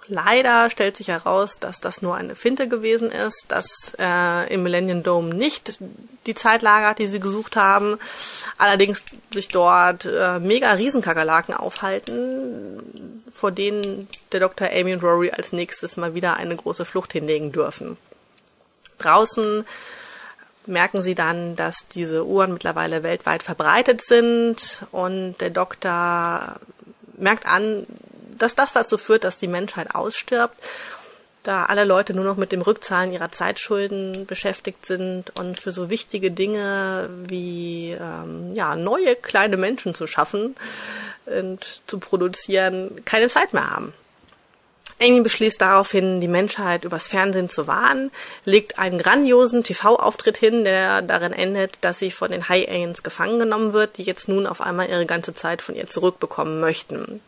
Leider 0.08 0.70
stellt 0.70 0.96
sich 0.96 1.08
heraus, 1.08 1.58
dass 1.58 1.80
das 1.80 2.00
nur 2.00 2.14
eine 2.14 2.36
Finte 2.36 2.68
gewesen 2.68 3.10
ist, 3.10 3.46
dass 3.48 3.92
äh, 3.98 4.52
im 4.52 4.62
Millennium 4.62 5.02
Dome 5.02 5.34
nicht 5.34 5.80
die 6.26 6.34
Zeit 6.34 6.62
lagert, 6.62 6.98
die 6.98 7.08
sie 7.08 7.20
gesucht 7.20 7.56
haben. 7.56 7.98
Allerdings 8.58 9.04
sich 9.32 9.48
dort 9.48 10.04
äh, 10.04 10.38
mega 10.38 10.72
Riesenkakerlaken 10.72 11.54
aufhalten, 11.54 13.22
vor 13.30 13.50
denen 13.50 14.08
der 14.32 14.40
Dr. 14.40 14.68
Amy 14.72 14.92
und 14.92 15.02
Rory 15.02 15.30
als 15.30 15.52
nächstes 15.52 15.96
mal 15.96 16.14
wieder 16.14 16.36
eine 16.36 16.56
große 16.56 16.84
Flucht 16.84 17.12
hinlegen 17.12 17.50
dürfen. 17.50 17.96
Draußen 18.98 19.64
merken 20.66 21.02
sie 21.02 21.14
dann, 21.14 21.56
dass 21.56 21.88
diese 21.88 22.26
Uhren 22.26 22.52
mittlerweile 22.52 23.02
weltweit 23.02 23.42
verbreitet 23.42 24.02
sind 24.02 24.84
und 24.90 25.40
der 25.40 25.50
Doktor 25.50 26.58
merkt 27.16 27.46
an, 27.46 27.86
dass 28.38 28.54
das 28.54 28.72
dazu 28.72 28.98
führt, 28.98 29.24
dass 29.24 29.38
die 29.38 29.48
Menschheit 29.48 29.94
ausstirbt, 29.94 30.56
da 31.42 31.66
alle 31.66 31.84
Leute 31.84 32.14
nur 32.14 32.24
noch 32.24 32.36
mit 32.36 32.52
dem 32.52 32.62
Rückzahlen 32.62 33.12
ihrer 33.12 33.30
Zeitschulden 33.30 34.26
beschäftigt 34.26 34.84
sind 34.84 35.38
und 35.38 35.60
für 35.60 35.72
so 35.72 35.90
wichtige 35.90 36.30
Dinge 36.30 37.08
wie 37.28 37.92
ähm, 37.92 38.52
ja, 38.52 38.74
neue 38.74 39.14
kleine 39.16 39.56
Menschen 39.56 39.94
zu 39.94 40.06
schaffen 40.06 40.56
und 41.26 41.82
zu 41.86 41.98
produzieren 41.98 43.04
keine 43.04 43.28
Zeit 43.28 43.52
mehr 43.52 43.70
haben. 43.70 43.92
Amy 45.00 45.20
beschließt 45.20 45.60
daraufhin, 45.60 46.22
die 46.22 46.28
Menschheit 46.28 46.84
übers 46.84 47.06
Fernsehen 47.06 47.50
zu 47.50 47.66
warnen, 47.66 48.10
legt 48.46 48.78
einen 48.78 48.98
grandiosen 48.98 49.62
TV-Auftritt 49.62 50.38
hin, 50.38 50.64
der 50.64 51.02
darin 51.02 51.34
endet, 51.34 51.78
dass 51.82 51.98
sie 51.98 52.10
von 52.10 52.30
den 52.30 52.48
High 52.48 52.66
Aliens 52.66 53.02
gefangen 53.02 53.38
genommen 53.38 53.74
wird, 53.74 53.98
die 53.98 54.04
jetzt 54.04 54.28
nun 54.28 54.46
auf 54.46 54.62
einmal 54.62 54.88
ihre 54.88 55.04
ganze 55.04 55.34
Zeit 55.34 55.60
von 55.60 55.74
ihr 55.74 55.86
zurückbekommen 55.86 56.60
möchten. 56.60 57.20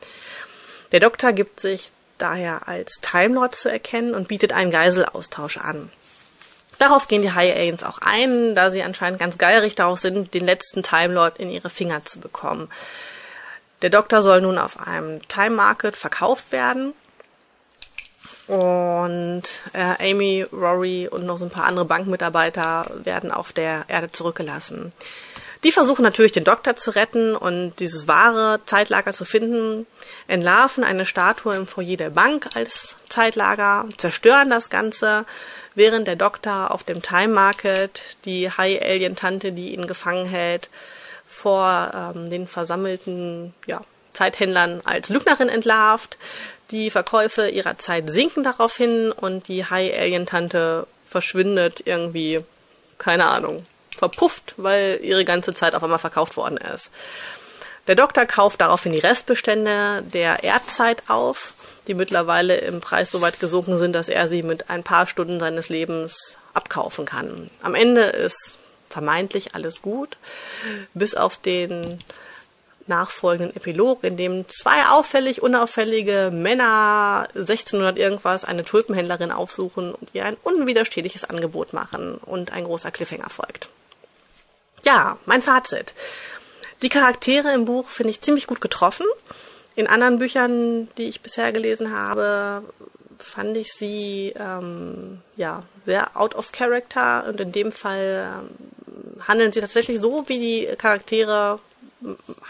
Der 0.93 1.01
Doktor 1.01 1.33
gibt 1.33 1.61
sich 1.61 1.93
daher 2.19 2.69
als 2.69 3.01
Time 3.01 3.35
Lord 3.35 3.55
zu 3.55 3.71
erkennen 3.71 4.15
und 4.15 4.29
bietet 4.29 4.53
einen 4.53 4.71
Geiselaustausch 4.71 5.59
an. 5.59 5.91
Darauf 6.79 7.09
gehen 7.09 7.23
die 7.23 7.33
High 7.33 7.57
Aliens 7.57 7.83
auch 7.83 7.99
ein, 8.01 8.55
da 8.55 8.71
sie 8.71 8.83
anscheinend 8.83 9.19
ganz 9.19 9.37
geierig 9.37 9.75
darauf 9.75 9.99
sind, 9.99 10.33
den 10.35 10.47
letzten 10.47 10.83
Time 10.83 11.15
Lord 11.15 11.39
in 11.39 11.51
ihre 11.51 11.71
Finger 11.71 12.05
zu 12.05 12.21
bekommen. 12.21 12.69
Der 13.83 13.91
Doktor 13.91 14.23
soll 14.23 14.41
nun 14.41 14.59
auf 14.59 14.87
einem 14.87 15.27
Time 15.29 15.51
Market 15.51 15.97
verkauft 15.97 16.53
werden. 16.53 16.95
Und 18.47 19.43
äh, 19.75 20.11
Amy, 20.11 20.43
Rory 20.53 21.09
und 21.09 21.27
noch 21.27 21.39
so 21.39 21.45
ein 21.45 21.51
paar 21.51 21.67
andere 21.67 21.85
Bankmitarbeiter 21.85 22.83
werden 23.05 23.31
auf 23.31 23.53
der 23.53 23.85
Erde 23.89 24.11
zurückgelassen. 24.11 24.93
Die 25.65 25.73
versuchen 25.73 26.03
natürlich 26.03 26.33
den 26.33 26.45
Doktor 26.45 26.77
zu 26.77 26.93
retten 26.93 27.35
und 27.35 27.75
dieses 27.81 28.07
wahre 28.07 28.61
Zeitlager 28.67 29.13
zu 29.13 29.25
finden, 29.25 29.87
entlarven 30.29 30.85
eine 30.85 31.05
Statue 31.05 31.57
im 31.57 31.67
Foyer 31.67 31.97
der 31.97 32.11
Bank 32.11 32.49
als 32.55 32.95
Zeitlager, 33.09 33.87
zerstören 33.97 34.51
das 34.51 34.71
Ganze, 34.71 35.25
während 35.75 36.07
der 36.07 36.15
Doktor 36.17 36.73
auf 36.73 36.85
dem 36.85 37.03
Time 37.03 37.35
Market 37.35 38.03
die 38.25 38.51
High-Alien-Tante, 38.51 39.51
die 39.53 39.75
ihn 39.75 39.89
gefangen 39.89 40.27
hält, 40.27 40.69
vor 41.27 41.91
ähm, 41.93 42.31
den 42.31 42.47
versammelten 42.47 43.53
ja, 43.67 43.81
Zeithändlern 44.13 44.81
als 44.85 45.09
Lügnerin 45.09 45.49
entlarvt. 45.49 46.19
Die 46.71 46.91
Verkäufe 46.91 47.49
ihrer 47.49 47.79
Zeit 47.79 48.11
sinken 48.11 48.45
daraufhin 48.45 49.11
und 49.11 49.49
die 49.49 49.65
High-Alien-Tante 49.65 50.87
verschwindet 51.05 51.83
irgendwie, 51.85 52.45
keine 52.99 53.27
Ahnung, 53.27 53.65
verpufft, 53.99 54.55
weil 54.57 55.01
ihre 55.03 55.25
ganze 55.25 55.53
Zeit 55.53 55.75
auf 55.75 55.83
einmal 55.83 55.99
verkauft 55.99 56.37
worden 56.37 56.59
ist. 56.75 56.91
Der 57.87 57.95
Doktor 57.95 58.27
kauft 58.27 58.61
daraufhin 58.61 58.93
die 58.93 58.99
Restbestände 58.99 60.03
der 60.03 60.45
Erdzeit 60.45 61.03
auf, 61.09 61.55
die 61.87 61.95
mittlerweile 61.95 62.57
im 62.57 62.81
Preis 62.81 63.11
so 63.11 63.23
weit 63.23 63.41
gesunken 63.41 63.79
sind, 63.79 63.95
dass 63.95 64.11
er 64.11 64.29
sie 64.29 64.43
mit 64.43 64.69
ein 64.69 64.85
paar 64.85 65.07
Stunden 65.07 65.41
seines 65.41 65.71
Lebens 65.71 66.37
abkaufen 66.53 67.07
kann. 67.07 67.51
Am 67.63 67.75
Ende 67.75 68.03
ist 68.03 68.59
vermeintlich 68.91 69.55
alles 69.55 69.81
gut, 69.81 70.19
bis 70.93 71.15
auf 71.15 71.39
den 71.39 71.99
nachfolgenden 72.89 73.57
Epilog, 73.57 74.05
in 74.05 74.17
dem 74.17 74.49
zwei 74.49 74.87
auffällig 74.91 75.43
unauffällige 75.43 76.31
Männer 76.33 77.27
1600 77.35 77.99
irgendwas 77.99 78.45
eine 78.45 78.65
Tulpenhändlerin 78.65 79.31
aufsuchen 79.31 79.95
und 79.95 80.11
ihr 80.15 80.25
ein 80.25 80.37
unwiderstehliches 80.43 81.25
Angebot 81.25 81.73
machen 81.73 82.17
und 82.17 82.53
ein 82.53 82.65
großer 82.65 82.91
Cliffhanger 82.91 83.31
folgt. 83.31 83.69
Ja, 84.89 85.19
mein 85.27 85.43
Fazit. 85.43 85.93
Die 86.81 86.89
Charaktere 86.89 87.53
im 87.53 87.67
Buch 87.67 87.91
finde 87.91 88.11
ich 88.11 88.23
ziemlich 88.23 88.47
gut 88.47 88.63
getroffen. 88.63 89.05
In 89.77 89.87
anderen 89.87 90.17
Büchern, 90.17 90.89
die 90.97 91.11
ich 91.11 91.21
bisher 91.21 91.53
gelesen 91.53 91.93
habe, 91.93 92.65
fand 93.19 93.59
ich 93.59 93.71
sie 93.75 94.33
ähm, 94.41 95.21
ja 95.37 95.65
sehr 95.85 96.17
out 96.17 96.35
of 96.35 96.53
character 96.53 97.27
und 97.29 97.39
in 97.39 97.53
dem 97.53 97.71
Fall 97.71 98.31
ähm, 98.33 99.27
handeln 99.29 99.53
sie 99.53 99.61
tatsächlich 99.61 100.01
so, 100.01 100.27
wie 100.27 100.39
die 100.39 100.77
Charaktere 100.79 101.59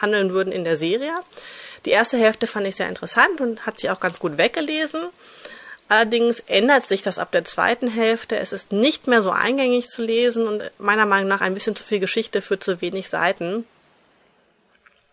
handeln 0.00 0.30
würden 0.30 0.52
in 0.52 0.62
der 0.62 0.78
Serie. 0.78 1.14
Die 1.86 1.90
erste 1.90 2.18
Hälfte 2.18 2.46
fand 2.46 2.68
ich 2.68 2.76
sehr 2.76 2.88
interessant 2.88 3.40
und 3.40 3.66
hat 3.66 3.80
sie 3.80 3.90
auch 3.90 3.98
ganz 3.98 4.20
gut 4.20 4.38
weggelesen. 4.38 5.08
Allerdings 5.88 6.40
ändert 6.46 6.86
sich 6.86 7.02
das 7.02 7.18
ab 7.18 7.32
der 7.32 7.44
zweiten 7.44 7.88
Hälfte. 7.88 8.36
Es 8.36 8.52
ist 8.52 8.72
nicht 8.72 9.06
mehr 9.06 9.22
so 9.22 9.30
eingängig 9.30 9.88
zu 9.88 10.02
lesen 10.02 10.46
und 10.46 10.62
meiner 10.78 11.06
Meinung 11.06 11.28
nach 11.28 11.40
ein 11.40 11.54
bisschen 11.54 11.74
zu 11.74 11.82
viel 11.82 11.98
Geschichte 11.98 12.42
für 12.42 12.58
zu 12.58 12.80
wenig 12.82 13.08
Seiten. 13.08 13.64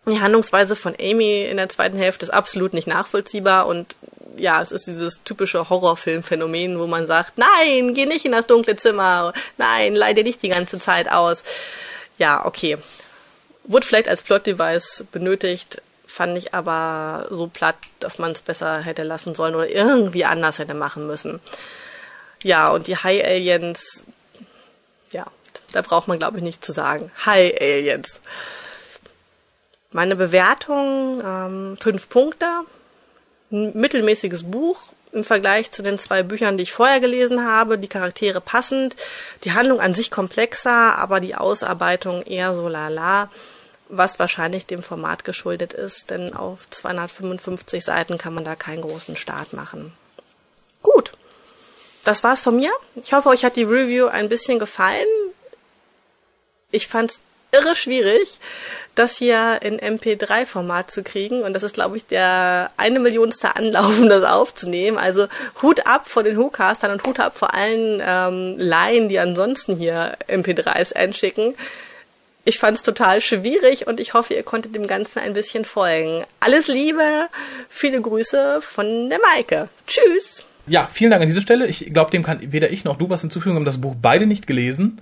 Die 0.06 0.20
Handlungsweise 0.20 0.76
von 0.76 0.94
Amy 1.00 1.44
in 1.44 1.56
der 1.56 1.68
zweiten 1.68 1.96
Hälfte 1.96 2.26
ist 2.26 2.30
absolut 2.30 2.74
nicht 2.74 2.86
nachvollziehbar 2.86 3.66
und 3.66 3.96
ja, 4.36 4.60
es 4.60 4.70
ist 4.70 4.86
dieses 4.86 5.22
typische 5.24 5.68
Horrorfilmphänomen, 5.70 6.78
wo 6.78 6.86
man 6.86 7.06
sagt, 7.06 7.38
nein, 7.38 7.94
geh 7.94 8.04
nicht 8.04 8.26
in 8.26 8.32
das 8.32 8.46
dunkle 8.46 8.76
Zimmer, 8.76 9.32
nein, 9.56 9.94
leide 9.94 10.22
nicht 10.22 10.42
die 10.42 10.50
ganze 10.50 10.78
Zeit 10.78 11.10
aus. 11.10 11.42
Ja, 12.18 12.44
okay. 12.44 12.76
Wurde 13.64 13.86
vielleicht 13.86 14.08
als 14.08 14.22
Plot-Device 14.22 15.06
benötigt, 15.10 15.82
fand 16.06 16.38
ich 16.38 16.54
aber 16.54 17.26
so 17.30 17.48
platt, 17.48 17.76
dass 18.00 18.18
man 18.18 18.30
es 18.32 18.40
besser 18.40 18.82
hätte 18.82 19.02
lassen 19.02 19.34
sollen 19.34 19.54
oder 19.54 19.68
irgendwie 19.68 20.24
anders 20.24 20.58
hätte 20.58 20.74
machen 20.74 21.06
müssen. 21.06 21.40
Ja, 22.42 22.70
und 22.70 22.86
die 22.86 22.96
High 22.96 23.24
Aliens, 23.24 24.04
ja, 25.10 25.26
da 25.72 25.82
braucht 25.82 26.08
man 26.08 26.18
glaube 26.18 26.38
ich 26.38 26.44
nicht 26.44 26.64
zu 26.64 26.72
sagen. 26.72 27.10
High 27.26 27.60
Aliens. 27.60 28.20
Meine 29.90 30.16
Bewertung, 30.16 31.22
ähm, 31.24 31.76
fünf 31.80 32.08
Punkte, 32.08 32.46
ein 33.50 33.72
mittelmäßiges 33.74 34.50
Buch 34.50 34.92
im 35.12 35.24
Vergleich 35.24 35.70
zu 35.70 35.82
den 35.82 35.98
zwei 35.98 36.22
Büchern, 36.22 36.56
die 36.56 36.64
ich 36.64 36.72
vorher 36.72 37.00
gelesen 37.00 37.46
habe. 37.46 37.78
Die 37.78 37.88
Charaktere 37.88 38.40
passend, 38.40 38.96
die 39.44 39.52
Handlung 39.52 39.80
an 39.80 39.94
sich 39.94 40.10
komplexer, 40.10 40.98
aber 40.98 41.20
die 41.20 41.34
Ausarbeitung 41.34 42.22
eher 42.22 42.54
so 42.54 42.68
lala 42.68 43.30
was 43.88 44.18
wahrscheinlich 44.18 44.66
dem 44.66 44.82
Format 44.82 45.24
geschuldet 45.24 45.72
ist, 45.72 46.10
denn 46.10 46.34
auf 46.34 46.68
255 46.70 47.84
Seiten 47.84 48.18
kann 48.18 48.34
man 48.34 48.44
da 48.44 48.56
keinen 48.56 48.82
großen 48.82 49.16
Start 49.16 49.52
machen. 49.52 49.92
Gut, 50.82 51.12
das 52.04 52.24
war's 52.24 52.40
von 52.40 52.56
mir. 52.56 52.72
Ich 52.96 53.12
hoffe, 53.12 53.28
euch 53.28 53.44
hat 53.44 53.56
die 53.56 53.64
Review 53.64 54.06
ein 54.06 54.28
bisschen 54.28 54.58
gefallen. 54.58 55.06
Ich 56.70 56.88
fand's 56.88 57.20
irre 57.52 57.76
schwierig, 57.76 58.38
das 58.94 59.16
hier 59.16 59.60
in 59.62 59.78
MP3-Format 59.78 60.90
zu 60.90 61.02
kriegen. 61.02 61.42
Und 61.42 61.54
das 61.54 61.62
ist, 61.62 61.74
glaube 61.74 61.96
ich, 61.96 62.06
der 62.06 62.70
eine 62.76 62.98
Millionste 62.98 63.56
Anlauf, 63.56 63.98
um 63.98 64.08
das 64.08 64.24
aufzunehmen. 64.24 64.98
Also 64.98 65.26
Hut 65.62 65.86
ab 65.86 66.08
vor 66.08 66.22
den 66.22 66.36
Hookastern 66.36 66.92
und 66.92 67.04
Hut 67.04 67.20
ab 67.20 67.36
vor 67.36 67.54
allen 67.54 68.02
ähm, 68.04 68.56
Laien, 68.58 69.08
die 69.08 69.18
ansonsten 69.18 69.76
hier 69.76 70.16
MP3s 70.28 70.94
einschicken. 70.94 71.54
Ich 72.48 72.60
fand 72.60 72.76
es 72.76 72.84
total 72.84 73.20
schwierig 73.20 73.88
und 73.88 73.98
ich 73.98 74.14
hoffe, 74.14 74.32
ihr 74.32 74.44
konntet 74.44 74.76
dem 74.76 74.86
Ganzen 74.86 75.18
ein 75.18 75.32
bisschen 75.32 75.64
folgen. 75.64 76.24
Alles 76.38 76.68
Liebe, 76.68 77.02
viele 77.68 78.00
Grüße 78.00 78.60
von 78.62 79.10
der 79.10 79.18
Maike. 79.18 79.68
Tschüss. 79.88 80.46
Ja, 80.68 80.88
vielen 80.92 81.10
Dank 81.10 81.22
an 81.22 81.28
diese 81.28 81.40
Stelle. 81.40 81.66
Ich 81.66 81.92
glaube, 81.92 82.12
dem 82.12 82.22
kann 82.22 82.52
weder 82.52 82.70
ich 82.70 82.84
noch 82.84 82.98
du 82.98 83.10
was 83.10 83.22
hinzufügen. 83.22 83.56
Wir 83.56 83.58
haben 83.58 83.64
das 83.64 83.80
Buch 83.80 83.96
beide 84.00 84.26
nicht 84.26 84.46
gelesen. 84.46 85.00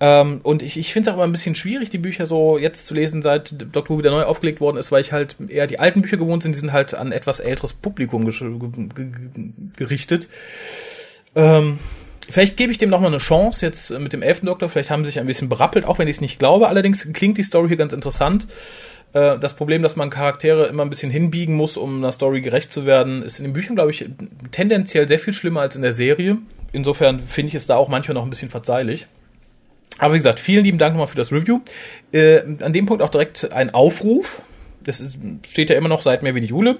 Ähm, 0.00 0.40
und 0.42 0.62
ich, 0.62 0.78
ich 0.78 0.94
finde 0.94 1.10
es 1.10 1.12
auch 1.12 1.18
immer 1.18 1.28
ein 1.28 1.32
bisschen 1.32 1.54
schwierig, 1.54 1.90
die 1.90 1.98
Bücher 1.98 2.24
so 2.24 2.56
jetzt 2.56 2.86
zu 2.86 2.94
lesen, 2.94 3.20
seit 3.20 3.56
Dr. 3.74 3.90
Who 3.90 3.98
wieder 3.98 4.10
neu 4.10 4.22
aufgelegt 4.22 4.62
worden 4.62 4.78
ist, 4.78 4.90
weil 4.90 5.02
ich 5.02 5.12
halt 5.12 5.36
eher 5.48 5.66
die 5.66 5.78
alten 5.78 6.00
Bücher 6.00 6.16
gewohnt 6.16 6.42
sind. 6.42 6.54
Die 6.54 6.60
sind 6.60 6.72
halt 6.72 6.94
an 6.94 7.12
etwas 7.12 7.40
älteres 7.40 7.74
Publikum 7.74 8.24
gerichtet. 9.76 10.28
Ähm, 11.34 11.78
Vielleicht 12.30 12.56
gebe 12.56 12.72
ich 12.72 12.78
dem 12.78 12.90
nochmal 12.90 13.10
eine 13.10 13.18
Chance 13.18 13.64
jetzt 13.64 13.90
mit 13.98 14.12
dem 14.12 14.22
elften 14.22 14.46
Doktor. 14.46 14.68
Vielleicht 14.68 14.90
haben 14.90 15.04
sie 15.04 15.10
sich 15.10 15.20
ein 15.20 15.26
bisschen 15.26 15.48
berappelt, 15.48 15.84
auch 15.84 15.98
wenn 15.98 16.08
ich 16.08 16.16
es 16.16 16.20
nicht 16.20 16.38
glaube. 16.38 16.68
Allerdings 16.68 17.12
klingt 17.12 17.38
die 17.38 17.42
Story 17.42 17.68
hier 17.68 17.76
ganz 17.76 17.92
interessant. 17.92 18.46
Äh, 19.12 19.38
das 19.38 19.54
Problem, 19.54 19.82
dass 19.82 19.96
man 19.96 20.10
Charaktere 20.10 20.66
immer 20.66 20.84
ein 20.84 20.90
bisschen 20.90 21.10
hinbiegen 21.10 21.54
muss, 21.56 21.76
um 21.76 21.98
einer 21.98 22.12
Story 22.12 22.40
gerecht 22.40 22.72
zu 22.72 22.86
werden, 22.86 23.22
ist 23.22 23.38
in 23.38 23.44
den 23.44 23.52
Büchern, 23.52 23.74
glaube 23.74 23.90
ich, 23.90 24.06
tendenziell 24.50 25.08
sehr 25.08 25.18
viel 25.18 25.32
schlimmer 25.32 25.60
als 25.60 25.76
in 25.76 25.82
der 25.82 25.92
Serie. 25.92 26.38
Insofern 26.72 27.20
finde 27.26 27.48
ich 27.48 27.54
es 27.54 27.66
da 27.66 27.76
auch 27.76 27.88
manchmal 27.88 28.14
noch 28.14 28.24
ein 28.24 28.30
bisschen 28.30 28.50
verzeihlich. 28.50 29.06
Aber 29.98 30.14
wie 30.14 30.18
gesagt, 30.18 30.40
vielen 30.40 30.64
lieben 30.64 30.78
Dank 30.78 30.94
nochmal 30.94 31.08
für 31.08 31.16
das 31.16 31.32
Review. 31.32 31.60
Äh, 32.12 32.40
an 32.60 32.72
dem 32.72 32.86
Punkt 32.86 33.02
auch 33.02 33.10
direkt 33.10 33.52
ein 33.52 33.74
Aufruf. 33.74 34.40
Das 34.82 35.02
steht 35.46 35.68
ja 35.68 35.76
immer 35.76 35.88
noch 35.88 36.00
seit 36.00 36.22
mehr 36.22 36.34
wie 36.34 36.40
die 36.40 36.46
Jule. 36.46 36.78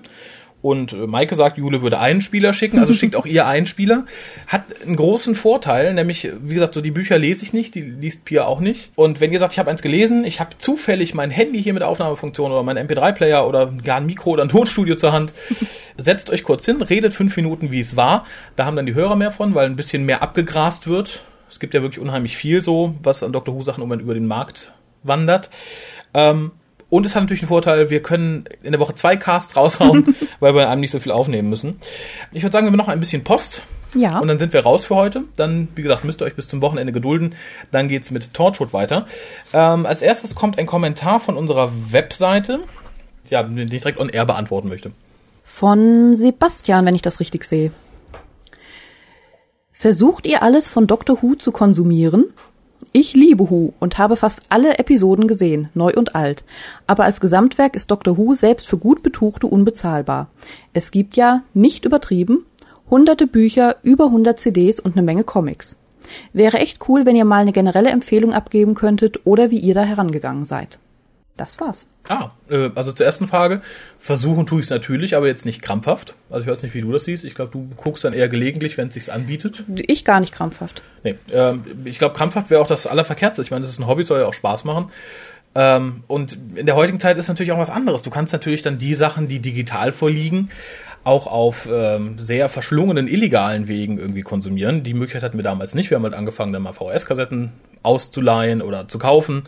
Und 0.63 0.93
äh, 0.93 1.07
Maike 1.07 1.37
sagt, 1.37 1.59
Jule 1.59 1.83
würde 1.83 1.99
einen 1.99 2.21
Spieler 2.21 2.53
schicken, 2.53 2.79
also 2.79 2.93
schickt 2.93 3.17
auch 3.17 3.27
ihr 3.27 3.47
einen 3.47 3.67
Spieler. 3.67 4.05
Hat 4.47 4.65
einen 4.85 4.97
großen 4.97 5.35
Vorteil, 5.35 5.95
nämlich, 5.95 6.31
wie 6.43 6.55
gesagt, 6.55 6.75
so 6.75 6.81
die 6.81 6.91
Bücher 6.91 7.19
lese 7.19 7.45
ich 7.45 7.53
nicht, 7.53 7.75
die 7.75 7.81
liest 7.81 8.25
Pia 8.25 8.45
auch 8.45 8.61
nicht. 8.61 8.93
Und 8.95 9.21
wenn 9.21 9.33
ihr 9.33 9.39
sagt, 9.39 9.55
ich 9.55 9.59
habe 9.59 9.71
eins 9.71 9.83
gelesen, 9.83 10.25
ich 10.25 10.41
habe 10.41 10.59
zufällig 10.59 11.15
mein 11.15 11.31
Handy 11.31 11.63
hier 11.63 11.73
mit 11.73 11.83
Aufnahmefunktion 11.83 12.53
oder 12.53 12.63
mein 12.63 12.79
MP3-Player 12.79 13.47
oder 13.47 13.73
gar 13.85 13.99
ein 13.99 14.07
Mikro 14.07 14.31
oder 14.31 14.45
ein 14.45 14.49
Tonstudio 14.49 14.97
zur 14.97 15.13
Hand, 15.13 15.33
setzt 15.97 16.31
euch 16.31 16.45
kurz 16.45 16.65
hin, 16.67 16.83
redet 16.83 17.15
fünf 17.15 17.37
Minuten, 17.37 17.71
wie 17.71 17.81
es 17.81 17.97
war. 17.97 18.27
Da 18.57 18.67
haben 18.67 18.77
dann 18.77 18.87
die 18.87 18.95
Hörer 18.95 19.17
mehr 19.17 19.31
von, 19.31 19.55
weil 19.55 19.67
ein 19.67 19.77
bisschen 19.77 20.05
mehr 20.05 20.23
abgegrast 20.23 20.87
wird. 20.87 21.25
Es 21.49 21.59
gibt 21.59 21.75
ja 21.75 21.83
wirklich 21.83 22.01
unheimlich 22.01 22.37
viel 22.37 22.63
so, 22.63 22.95
was 23.03 23.23
an 23.23 23.33
Dr. 23.33 23.55
Who-Sachen 23.55 23.83
über 23.83 24.15
den 24.15 24.27
Markt 24.27 24.73
wandert. 25.03 25.51
Ähm, 26.15 26.53
und 26.91 27.07
es 27.07 27.15
hat 27.15 27.23
natürlich 27.23 27.43
einen 27.43 27.49
Vorteil, 27.49 27.89
wir 27.89 28.03
können 28.03 28.45
in 28.63 28.73
der 28.73 28.81
Woche 28.81 28.95
zwei 28.95 29.17
Casts 29.17 29.57
raushauen, 29.57 30.15
weil 30.41 30.55
wir 30.55 30.69
einem 30.69 30.81
nicht 30.81 30.91
so 30.91 31.01
viel 31.01 31.13
aufnehmen 31.13 31.49
müssen. 31.49 31.79
Ich 32.33 32.43
würde 32.43 32.53
sagen, 32.53 32.67
wir 32.67 32.73
haben 32.73 32.77
noch 32.77 32.89
ein 32.89 33.01
bisschen 33.01 33.25
Post. 33.25 33.63
Ja. 33.95 34.19
Und 34.19 34.29
dann 34.29 34.39
sind 34.39 34.53
wir 34.53 34.61
raus 34.61 34.85
für 34.85 34.95
heute. 34.95 35.25
Dann, 35.37 35.69
wie 35.75 35.83
gesagt, 35.83 36.05
müsst 36.05 36.21
ihr 36.23 36.25
euch 36.25 36.37
bis 36.37 36.47
zum 36.47 36.63
Wochenende 36.63 36.93
gedulden. 36.93 37.35
Dann 37.73 37.89
geht's 37.89 38.11
mit 38.11 38.35
Torchwood 38.35 38.73
weiter. 38.73 39.07
Ähm, 39.53 39.87
als 39.87 40.03
erstes 40.03 40.35
kommt 40.35 40.59
ein 40.59 40.67
Kommentar 40.67 41.19
von 41.19 41.37
unserer 41.37 41.73
Webseite, 41.91 42.61
ja, 43.31 43.43
den 43.43 43.59
ich 43.59 43.83
direkt 43.83 43.99
on 43.99 44.09
air 44.09 44.27
beantworten 44.27 44.69
möchte. 44.69 44.93
Von 45.43 46.15
Sebastian, 46.15 46.87
wenn 46.87 46.95
ich 46.95 47.03
das 47.03 47.19
richtig 47.19 47.45
sehe. 47.45 47.73
Versucht 49.73 50.27
ihr 50.27 50.43
alles 50.43 50.69
von 50.69 50.87
Dr. 50.87 51.23
Who 51.23 51.35
zu 51.35 51.51
konsumieren? 51.53 52.33
Ich 52.93 53.15
liebe 53.15 53.51
Who 53.51 53.73
und 53.79 53.99
habe 53.99 54.17
fast 54.17 54.41
alle 54.49 54.79
Episoden 54.79 55.29
gesehen, 55.29 55.69
neu 55.75 55.93
und 55.95 56.17
alt. 56.17 56.43
Aber 56.89 57.05
als 57.05 57.21
Gesamtwerk 57.21 57.77
ist 57.77 57.89
Doctor 57.93 58.19
Who 58.19 58.35
selbst 58.35 58.67
für 58.67 58.79
gut 58.79 59.05
Betuchte 59.05 59.47
unbezahlbar. 59.47 60.29
Es 60.73 60.91
gibt 60.91 61.15
ja, 61.15 61.45
nicht 61.55 61.85
übertrieben, 61.85 62.45
hunderte 62.91 63.29
Bücher, 63.29 63.77
über 63.85 64.11
hundert 64.11 64.41
CDs 64.41 64.81
und 64.81 64.97
eine 64.97 65.05
Menge 65.05 65.23
Comics. 65.23 65.77
Wäre 66.33 66.59
echt 66.59 66.89
cool, 66.89 67.07
wenn 67.07 67.15
ihr 67.15 67.25
mal 67.25 67.43
eine 67.43 67.53
generelle 67.53 67.91
Empfehlung 67.91 68.33
abgeben 68.33 68.75
könntet 68.75 69.25
oder 69.25 69.53
wie 69.53 69.61
ihr 69.61 69.75
da 69.75 69.85
herangegangen 69.85 70.45
seid. 70.45 70.81
Das 71.37 71.59
war's. 71.61 71.87
Ah, 72.09 72.31
äh, 72.51 72.71
also 72.75 72.93
zur 72.93 73.07
ersten 73.07 73.27
Frage. 73.27 73.63
Versuchen 73.99 74.47
tue 74.47 74.61
ich 74.61 74.67
es 74.67 74.71
natürlich, 74.71 75.17
aber 75.17 75.27
jetzt 75.27 75.47
nicht 75.47 75.63
krampfhaft. 75.63 76.15
Also 76.29 76.45
ich 76.45 76.51
weiß 76.51 76.63
nicht, 76.63 76.75
wie 76.75 76.81
du 76.81 76.93
das 76.93 77.05
siehst. 77.05 77.25
Ich 77.25 77.35
glaube, 77.35 77.51
du 77.53 77.71
guckst 77.77 78.05
dann 78.05 78.13
eher 78.13 78.29
gelegentlich, 78.29 78.77
wenn 78.77 78.89
es 78.89 78.95
sich 78.95 79.13
anbietet. 79.13 79.65
Ich 79.87 80.05
gar 80.05 80.21
nicht 80.21 80.35
krampfhaft. 80.35 80.83
Nee, 81.03 81.17
äh, 81.33 81.55
ich 81.85 81.99
glaube, 81.99 82.15
krampfhaft 82.15 82.51
wäre 82.51 82.61
auch 82.61 82.67
das 82.67 82.87
Allerverkehrtste. 82.87 83.43
Ich 83.43 83.51
meine, 83.51 83.63
das 83.63 83.71
ist 83.71 83.79
ein 83.79 83.87
Hobby, 83.87 84.05
soll 84.05 84.21
ja 84.21 84.27
auch 84.27 84.35
Spaß 84.35 84.65
machen. 84.65 84.91
Ähm, 85.55 86.05
und 86.07 86.39
in 86.55 86.67
der 86.67 86.77
heutigen 86.77 87.01
Zeit 87.01 87.17
ist 87.17 87.29
natürlich 87.29 87.53
auch 87.53 87.59
was 87.59 87.71
anderes. 87.71 88.03
Du 88.03 88.11
kannst 88.11 88.33
natürlich 88.33 88.63
dann 88.63 88.79
die 88.79 88.95
Sachen, 88.95 89.27
die 89.27 89.41
digital 89.41 89.93
vorliegen, 89.93 90.51
auch 91.05 91.27
auf 91.27 91.69
ähm, 91.73 92.19
sehr 92.19 92.49
verschlungenen 92.49 93.09
illegalen 93.09 93.69
Wegen 93.69 93.99
irgendwie 93.99 94.23
konsumieren. 94.23 94.83
Die 94.83 94.93
Möglichkeit 94.93 95.23
hatten 95.23 95.39
wir 95.39 95.45
damals 95.45 95.75
nicht. 95.75 95.91
Wir 95.91 95.97
haben 95.97 96.05
halt 96.05 96.15
angefangen, 96.15 96.53
dann 96.53 96.63
mal 96.63 96.73
VHS-Kassetten 96.73 97.53
auszuleihen 97.83 98.61
oder 98.61 98.87
zu 98.87 98.99
kaufen. 98.99 99.45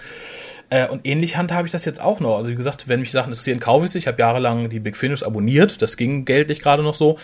Äh, 0.71 0.88
und 0.88 1.07
ähnlich 1.07 1.37
handhabe 1.37 1.67
ich 1.67 1.73
das 1.73 1.85
jetzt 1.85 2.03
auch 2.03 2.21
noch. 2.21 2.38
Also 2.38 2.51
wie 2.51 2.55
gesagt, 2.55 2.88
wenn 2.88 3.01
mich 3.01 3.12
Sachen 3.12 3.31
interessieren, 3.31 3.61
kaufe 3.61 3.85
ich 3.85 3.91
sie. 3.91 3.99
Ich 3.99 4.07
habe 4.07 4.19
jahrelang 4.19 4.71
die 4.71 4.81
Big 4.81 4.97
Finish 4.97 5.23
abonniert. 5.23 5.83
Das 5.83 5.99
ging 5.99 6.25
geldlich 6.25 6.61
gerade 6.61 6.83
noch 6.83 6.95
so. 6.95 7.19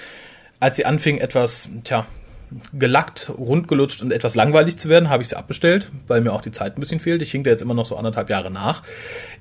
Als 0.60 0.76
sie 0.76 0.84
anfing, 0.84 1.18
etwas, 1.18 1.70
tja, 1.84 2.04
gelackt, 2.72 3.30
rundgelutscht 3.38 4.02
und 4.02 4.12
etwas 4.12 4.34
langweilig 4.34 4.76
zu 4.76 4.88
werden, 4.88 5.08
habe 5.08 5.22
ich 5.22 5.30
sie 5.30 5.36
abbestellt, 5.36 5.90
weil 6.06 6.20
mir 6.20 6.32
auch 6.32 6.40
die 6.40 6.50
Zeit 6.50 6.76
ein 6.76 6.80
bisschen 6.80 7.00
fehlt. 7.00 7.22
Ich 7.22 7.30
hinke 7.30 7.48
jetzt 7.48 7.62
immer 7.62 7.74
noch 7.74 7.86
so 7.86 7.96
anderthalb 7.96 8.28
Jahre 8.28 8.50
nach. 8.50 8.82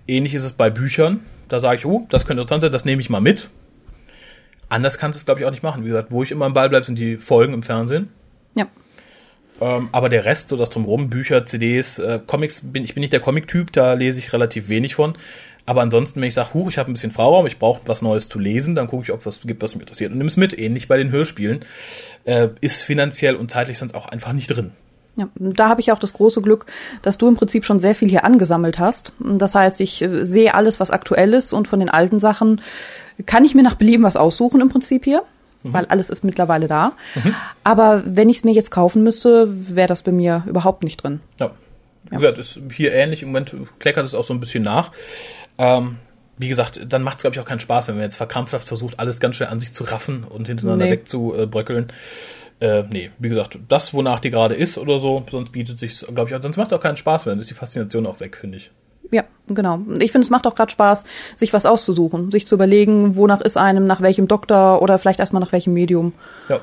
Ähnlich 0.07 0.33
ist 0.33 0.43
es 0.43 0.53
bei 0.53 0.69
Büchern. 0.69 1.21
Da 1.49 1.59
sage 1.59 1.77
ich, 1.77 1.85
oh, 1.85 2.05
das 2.09 2.25
könnte 2.25 2.41
interessant 2.41 2.61
sein, 2.61 2.71
das 2.71 2.85
nehme 2.85 3.01
ich 3.01 3.09
mal 3.09 3.21
mit. 3.21 3.49
Anders 4.69 4.97
kannst 4.97 5.17
du 5.17 5.19
es, 5.21 5.25
glaube 5.25 5.39
ich, 5.39 5.45
auch 5.45 5.51
nicht 5.51 5.63
machen. 5.63 5.83
Wie 5.83 5.87
gesagt, 5.87 6.11
wo 6.11 6.23
ich 6.23 6.31
immer 6.31 6.45
am 6.45 6.53
Ball 6.53 6.69
bleibe, 6.69 6.85
sind 6.85 6.99
die 6.99 7.17
Folgen 7.17 7.53
im 7.53 7.63
Fernsehen. 7.63 8.09
Ja. 8.55 8.67
Ähm, 9.61 9.89
aber 9.91 10.09
der 10.09 10.25
Rest, 10.25 10.49
so 10.49 10.57
das 10.57 10.69
drumherum, 10.69 11.09
Bücher, 11.09 11.45
CDs, 11.45 11.99
äh, 11.99 12.19
Comics, 12.25 12.61
bin, 12.61 12.83
ich 12.83 12.93
bin 12.93 13.01
nicht 13.01 13.13
der 13.13 13.19
Comic-Typ, 13.19 13.71
da 13.71 13.93
lese 13.93 14.19
ich 14.19 14.33
relativ 14.33 14.69
wenig 14.69 14.95
von. 14.95 15.15
Aber 15.65 15.81
ansonsten, 15.81 16.21
wenn 16.21 16.27
ich 16.27 16.33
sage, 16.33 16.53
huch, 16.53 16.69
ich 16.69 16.77
habe 16.77 16.89
ein 16.89 16.93
bisschen 16.93 17.11
Freiraum, 17.11 17.45
ich 17.45 17.59
brauche 17.59 17.81
was 17.85 18.01
Neues 18.01 18.29
zu 18.29 18.39
lesen, 18.39 18.73
dann 18.75 18.87
gucke 18.87 19.03
ich, 19.03 19.11
ob 19.11 19.19
es 19.19 19.25
was 19.25 19.41
gibt, 19.41 19.61
was 19.61 19.75
mich 19.75 19.81
interessiert 19.81 20.11
und 20.11 20.17
nimm 20.17 20.27
es 20.27 20.37
mit. 20.37 20.57
Ähnlich 20.57 20.87
bei 20.87 20.97
den 20.97 21.11
Hörspielen. 21.11 21.65
Äh, 22.23 22.49
ist 22.61 22.81
finanziell 22.81 23.35
und 23.35 23.51
zeitlich 23.51 23.77
sonst 23.77 23.93
auch 23.93 24.07
einfach 24.07 24.31
nicht 24.31 24.47
drin. 24.47 24.71
Ja, 25.17 25.27
da 25.35 25.67
habe 25.67 25.81
ich 25.81 25.91
auch 25.91 25.99
das 25.99 26.13
große 26.13 26.41
Glück, 26.41 26.67
dass 27.01 27.17
du 27.17 27.27
im 27.27 27.35
Prinzip 27.35 27.65
schon 27.65 27.79
sehr 27.79 27.95
viel 27.95 28.07
hier 28.07 28.23
angesammelt 28.23 28.77
hast. 28.77 29.13
Das 29.19 29.55
heißt, 29.55 29.81
ich 29.81 30.01
äh, 30.01 30.23
sehe 30.23 30.53
alles, 30.53 30.79
was 30.79 30.91
aktuell 30.91 31.33
ist 31.33 31.53
und 31.53 31.67
von 31.67 31.79
den 31.79 31.89
alten 31.89 32.19
Sachen 32.19 32.61
kann 33.25 33.45
ich 33.45 33.55
mir 33.55 33.63
nach 33.63 33.75
Belieben 33.75 34.03
was 34.03 34.15
aussuchen 34.15 34.61
im 34.61 34.69
Prinzip 34.69 35.03
hier, 35.03 35.23
mhm. 35.63 35.73
weil 35.73 35.85
alles 35.85 36.09
ist 36.09 36.23
mittlerweile 36.23 36.67
da. 36.67 36.93
Mhm. 37.15 37.35
Aber 37.63 38.03
wenn 38.05 38.29
ich 38.29 38.37
es 38.37 38.43
mir 38.43 38.53
jetzt 38.53 38.71
kaufen 38.71 39.03
müsste, 39.03 39.47
wäre 39.75 39.87
das 39.87 40.03
bei 40.03 40.11
mir 40.11 40.43
überhaupt 40.47 40.83
nicht 40.83 41.03
drin. 41.03 41.19
Ja. 41.39 41.51
Wie 42.09 42.15
gesagt, 42.15 42.37
ist 42.37 42.59
hier 42.71 42.93
ähnlich. 42.93 43.21
Im 43.21 43.29
Moment 43.29 43.53
kleckert 43.79 44.05
es 44.05 44.15
auch 44.15 44.23
so 44.23 44.33
ein 44.33 44.39
bisschen 44.39 44.63
nach. 44.63 44.91
Ähm, 45.57 45.97
wie 46.37 46.47
gesagt, 46.47 46.79
dann 46.87 47.03
macht 47.03 47.17
es, 47.17 47.23
glaube 47.23 47.35
ich, 47.35 47.39
auch 47.39 47.45
keinen 47.45 47.59
Spaß, 47.59 47.87
wenn 47.87 47.95
man 47.95 48.03
jetzt 48.03 48.15
verkrampfhaft 48.15 48.67
versucht, 48.67 48.99
alles 48.99 49.19
ganz 49.19 49.35
schnell 49.35 49.49
an 49.49 49.59
sich 49.59 49.73
zu 49.73 49.83
raffen 49.83 50.23
und 50.23 50.47
hintereinander 50.47 50.85
nee. 50.85 50.91
wegzubröckeln. 50.91 51.87
Äh, 52.59 52.83
nee, 52.91 53.11
wie 53.19 53.29
gesagt, 53.29 53.59
das, 53.67 53.93
wonach 53.93 54.19
die 54.19 54.31
gerade 54.31 54.55
ist 54.55 54.77
oder 54.77 54.99
so, 54.99 55.23
sonst 55.29 55.51
bietet 55.51 55.77
sich, 55.77 55.99
glaube 56.07 56.31
ich, 56.31 56.41
sonst 56.41 56.57
macht 56.57 56.67
es 56.67 56.73
auch 56.73 56.81
keinen 56.81 56.97
Spaß 56.97 57.25
mehr, 57.25 57.33
dann 57.33 57.39
ist 57.39 57.49
die 57.49 57.55
Faszination 57.55 58.05
auch 58.07 58.19
weg, 58.19 58.37
finde 58.37 58.57
ich. 58.57 58.71
Ja, 59.11 59.23
genau. 59.47 59.79
Ich 59.99 60.11
finde, 60.11 60.25
es 60.25 60.29
macht 60.29 60.47
auch 60.47 60.55
gerade 60.55 60.71
Spaß, 60.71 61.05
sich 61.35 61.53
was 61.53 61.65
auszusuchen, 61.65 62.31
sich 62.31 62.47
zu 62.47 62.55
überlegen, 62.55 63.15
wonach 63.15 63.41
ist 63.41 63.57
einem, 63.57 63.87
nach 63.87 64.01
welchem 64.01 64.27
Doktor 64.27 64.81
oder 64.81 64.99
vielleicht 64.99 65.19
erstmal 65.19 65.41
nach 65.41 65.51
welchem 65.51 65.73
Medium. 65.73 66.13
Ja. 66.49 66.59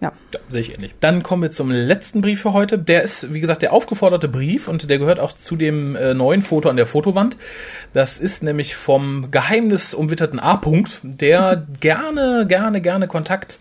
Ja. 0.00 0.12
ja. 0.32 0.40
Sehe 0.50 0.60
ich 0.60 0.74
ähnlich. 0.74 0.94
Dann 1.00 1.22
kommen 1.22 1.42
wir 1.42 1.50
zum 1.50 1.70
letzten 1.70 2.20
Brief 2.20 2.42
für 2.42 2.52
heute. 2.52 2.78
Der 2.78 3.02
ist, 3.02 3.32
wie 3.32 3.40
gesagt, 3.40 3.62
der 3.62 3.72
aufgeforderte 3.72 4.28
Brief 4.28 4.68
und 4.68 4.90
der 4.90 4.98
gehört 4.98 5.20
auch 5.20 5.32
zu 5.32 5.56
dem 5.56 5.96
äh, 5.96 6.12
neuen 6.12 6.42
Foto 6.42 6.68
an 6.68 6.76
der 6.76 6.86
Fotowand. 6.86 7.36
Das 7.94 8.18
ist 8.18 8.42
nämlich 8.42 8.76
vom 8.76 9.30
geheimnisumwitterten 9.30 10.38
A-Punkt, 10.38 11.00
der 11.02 11.66
gerne, 11.80 12.44
gerne, 12.46 12.82
gerne 12.82 13.08
Kontakt 13.08 13.58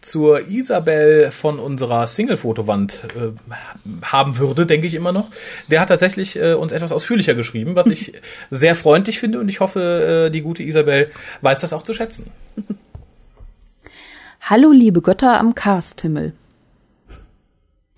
zur 0.00 0.48
Isabel 0.48 1.30
von 1.30 1.58
unserer 1.58 2.06
Single-Fotowand 2.06 3.04
äh, 3.16 4.04
haben 4.04 4.38
würde, 4.38 4.66
denke 4.66 4.86
ich 4.86 4.94
immer 4.94 5.12
noch. 5.12 5.30
Der 5.68 5.80
hat 5.80 5.88
tatsächlich 5.88 6.38
äh, 6.38 6.52
uns 6.52 6.70
etwas 6.70 6.92
ausführlicher 6.92 7.34
geschrieben, 7.34 7.76
was 7.76 7.86
ich 7.86 8.12
sehr 8.50 8.74
freundlich 8.74 9.18
finde 9.18 9.40
und 9.40 9.48
ich 9.48 9.60
hoffe, 9.60 10.26
äh, 10.26 10.30
die 10.30 10.42
gute 10.42 10.62
Isabel 10.62 11.10
weiß 11.40 11.58
das 11.60 11.72
auch 11.72 11.82
zu 11.82 11.94
schätzen. 11.94 12.30
Hallo, 14.50 14.72
liebe 14.72 15.02
Götter 15.02 15.38
am 15.38 15.54
Karsthimmel. 15.54 16.32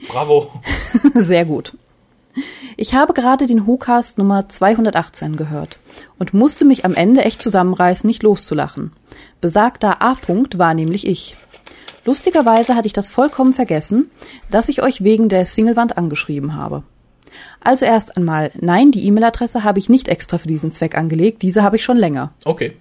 Bravo. 0.09 0.51
Sehr 1.15 1.45
gut. 1.45 1.77
Ich 2.77 2.93
habe 2.93 3.13
gerade 3.13 3.47
den 3.47 3.69
WhoCast 3.69 4.19
Nummer 4.19 4.49
218 4.49 5.37
gehört 5.37 5.79
und 6.19 6.35
musste 6.35 6.65
mich 6.65 6.85
am 6.85 6.97
Ende 6.97 7.23
echt 7.23 7.41
zusammenreißen, 7.41 8.05
nicht 8.05 8.25
loszulachen. 8.25 8.91
Besagter 9.41 10.03
A-Punkt 10.03 10.59
war 10.59 10.75
nämlich 10.75 11.07
ich. 11.07 11.37
Lustigerweise 12.05 12.75
hatte 12.75 12.89
ich 12.89 12.93
das 12.95 13.07
vollkommen 13.07 13.53
vergessen, 13.53 14.11
dass 14.51 14.69
ich 14.69 14.83
euch 14.83 15.05
wegen 15.05 15.29
der 15.29 15.47
Singlewand 15.47 15.97
angeschrieben 15.97 16.57
habe. 16.57 16.83
Also 17.61 17.85
erst 17.85 18.17
einmal, 18.17 18.51
nein, 18.61 18.91
die 18.91 19.07
E-Mail-Adresse 19.07 19.63
habe 19.63 19.79
ich 19.79 19.89
nicht 19.89 20.09
extra 20.09 20.39
für 20.39 20.49
diesen 20.49 20.73
Zweck 20.73 20.99
angelegt, 20.99 21.43
diese 21.43 21.63
habe 21.63 21.77
ich 21.77 21.85
schon 21.85 21.97
länger. 21.97 22.33
Okay. 22.45 22.75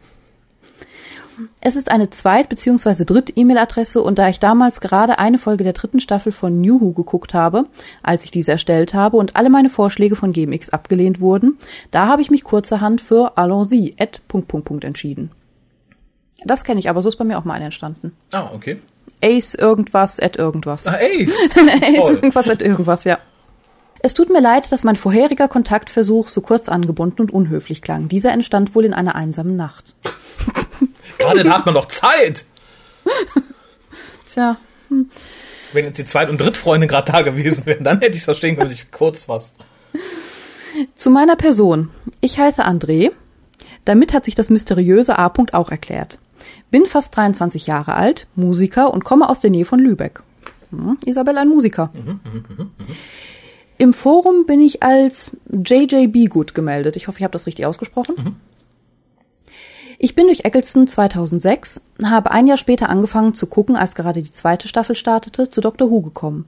Es 1.61 1.75
ist 1.75 1.91
eine 1.91 2.09
Zweit- 2.09 2.49
bzw. 2.49 3.05
Dritt-E-Mail-Adresse 3.05 4.01
und 4.01 4.19
da 4.19 4.29
ich 4.29 4.39
damals 4.39 4.81
gerade 4.81 5.19
eine 5.19 5.37
Folge 5.39 5.63
der 5.63 5.73
dritten 5.73 5.99
Staffel 5.99 6.31
von 6.31 6.61
New 6.61 6.81
Who 6.81 6.91
geguckt 6.93 7.33
habe, 7.33 7.65
als 8.03 8.23
ich 8.23 8.31
diese 8.31 8.51
erstellt 8.51 8.93
habe 8.93 9.17
und 9.17 9.35
alle 9.35 9.49
meine 9.49 9.69
Vorschläge 9.69 10.15
von 10.15 10.31
GMX 10.33 10.69
abgelehnt 10.69 11.19
wurden, 11.21 11.57
da 11.91 12.07
habe 12.07 12.21
ich 12.21 12.31
mich 12.31 12.43
kurzerhand 12.43 13.01
für 13.01 13.37
Allons-y 13.37 13.95
at 13.99 14.21
entschieden. 14.81 15.31
Das 16.45 16.63
kenne 16.63 16.79
ich, 16.79 16.89
aber 16.89 17.01
so 17.01 17.09
ist 17.09 17.17
bei 17.17 17.25
mir 17.25 17.37
auch 17.37 17.45
mal 17.45 17.55
eine 17.55 17.65
entstanden. 17.65 18.13
Ah, 18.31 18.51
okay. 18.53 18.79
Ace 19.21 19.55
irgendwas 19.55 20.19
at 20.19 20.37
irgendwas. 20.37 20.87
Ah, 20.87 20.97
Ace! 21.01 21.49
Ace 21.55 22.09
irgendwas 22.15 22.47
at 22.47 22.61
irgendwas, 22.61 23.03
ja. 23.03 23.17
Es 24.01 24.13
tut 24.13 24.29
mir 24.29 24.39
leid, 24.39 24.71
dass 24.71 24.85
mein 24.85 24.95
vorheriger 24.95 25.49
Kontaktversuch 25.49 26.29
so 26.29 26.39
kurz 26.39 26.69
angebunden 26.69 27.21
und 27.21 27.33
unhöflich 27.33 27.81
klang. 27.81 28.07
Dieser 28.07 28.31
entstand 28.31 28.73
wohl 28.73 28.85
in 28.85 28.93
einer 28.93 29.15
einsamen 29.15 29.57
Nacht. 29.57 29.95
Gerade 31.19 31.43
da 31.43 31.53
hat 31.53 31.65
man 31.65 31.75
doch 31.75 31.85
Zeit. 31.85 32.45
Tja. 34.25 34.57
Hm. 34.89 35.09
Wenn 35.73 35.85
jetzt 35.85 35.97
die 35.99 36.05
Zweit- 36.05 36.29
und 36.29 36.41
Drittfreundin 36.41 36.89
gerade 36.89 37.11
da 37.11 37.21
gewesen 37.21 37.65
wären, 37.65 37.83
dann 37.83 37.99
hätte 37.99 38.13
ich 38.13 38.19
es 38.19 38.25
verstehen 38.25 38.55
können, 38.55 38.69
wenn 38.69 38.75
ich 38.75 38.91
kurz 38.91 39.25
fasst. 39.25 39.57
Zu 40.95 41.11
meiner 41.11 41.35
Person. 41.35 41.89
Ich 42.21 42.39
heiße 42.39 42.65
André. 42.65 43.11
Damit 43.85 44.13
hat 44.13 44.25
sich 44.25 44.35
das 44.35 44.49
mysteriöse 44.49 45.17
A-Punkt 45.17 45.53
auch 45.53 45.69
erklärt. 45.69 46.17
Bin 46.71 46.85
fast 46.85 47.15
23 47.15 47.67
Jahre 47.67 47.93
alt, 47.95 48.27
Musiker 48.35 48.93
und 48.93 49.03
komme 49.03 49.29
aus 49.29 49.39
der 49.39 49.49
Nähe 49.49 49.65
von 49.65 49.79
Lübeck. 49.79 50.21
Hm, 50.71 50.97
Isabel, 51.05 51.37
ein 51.37 51.49
Musiker. 51.49 51.91
Mhm, 51.93 52.19
mh, 52.23 52.31
mh, 52.33 52.63
mh. 52.63 52.67
Im 53.77 53.93
Forum 53.93 54.45
bin 54.45 54.59
ich 54.59 54.83
als 54.83 55.37
JJB 55.49 56.29
gut 56.29 56.53
gemeldet. 56.53 56.95
Ich 56.95 57.07
hoffe, 57.07 57.19
ich 57.19 57.23
habe 57.23 57.31
das 57.31 57.47
richtig 57.47 57.65
ausgesprochen. 57.65 58.15
Mhm. 58.17 58.35
Ich 60.01 60.15
bin 60.15 60.27
durch 60.27 60.45
Eccleston 60.45 60.87
2006, 60.87 61.81
habe 62.05 62.31
ein 62.31 62.47
Jahr 62.47 62.55
später 62.55 62.89
angefangen 62.89 63.33
zu 63.33 63.47
gucken, 63.47 63.75
als 63.75 63.95
gerade 63.95 64.21
die 64.21 64.31
zweite 64.31 64.69
Staffel 64.69 64.95
startete, 64.95 65.49
zu 65.49 65.59
Dr. 65.59 65.91
Who 65.91 65.99
gekommen. 65.99 66.45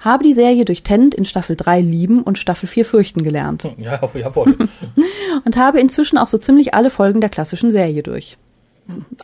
Habe 0.00 0.24
die 0.24 0.32
Serie 0.32 0.64
durch 0.64 0.82
Tennant 0.82 1.14
in 1.14 1.26
Staffel 1.26 1.54
3 1.54 1.82
lieben 1.82 2.22
und 2.22 2.38
Staffel 2.38 2.66
4 2.66 2.86
fürchten 2.86 3.22
gelernt. 3.22 3.68
Ja, 3.76 4.00
ja 4.14 4.30
voll. 4.30 4.56
und 5.44 5.56
habe 5.58 5.80
inzwischen 5.80 6.16
auch 6.16 6.28
so 6.28 6.38
ziemlich 6.38 6.72
alle 6.72 6.88
Folgen 6.88 7.20
der 7.20 7.28
klassischen 7.28 7.70
Serie 7.70 8.02
durch. 8.02 8.38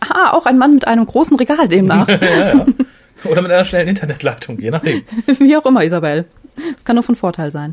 Ah, 0.01 0.33
auch 0.33 0.45
ein 0.45 0.59
Mann 0.59 0.75
mit 0.75 0.87
einem 0.87 1.07
großen 1.07 1.39
Regal 1.39 1.67
demnach. 1.67 2.07
ja, 2.09 2.55
ja. 2.55 2.67
Oder 3.25 3.41
mit 3.41 3.51
einer 3.51 3.65
schnellen 3.65 3.89
Internetleitung, 3.89 4.59
je 4.61 4.71
nachdem. 4.71 5.03
Wie 5.39 5.57
auch 5.57 5.65
immer, 5.65 5.85
Isabel. 5.85 6.27
Das 6.75 6.85
kann 6.85 6.97
nur 6.97 7.03
von 7.03 7.17
Vorteil 7.17 7.51
sein. 7.51 7.73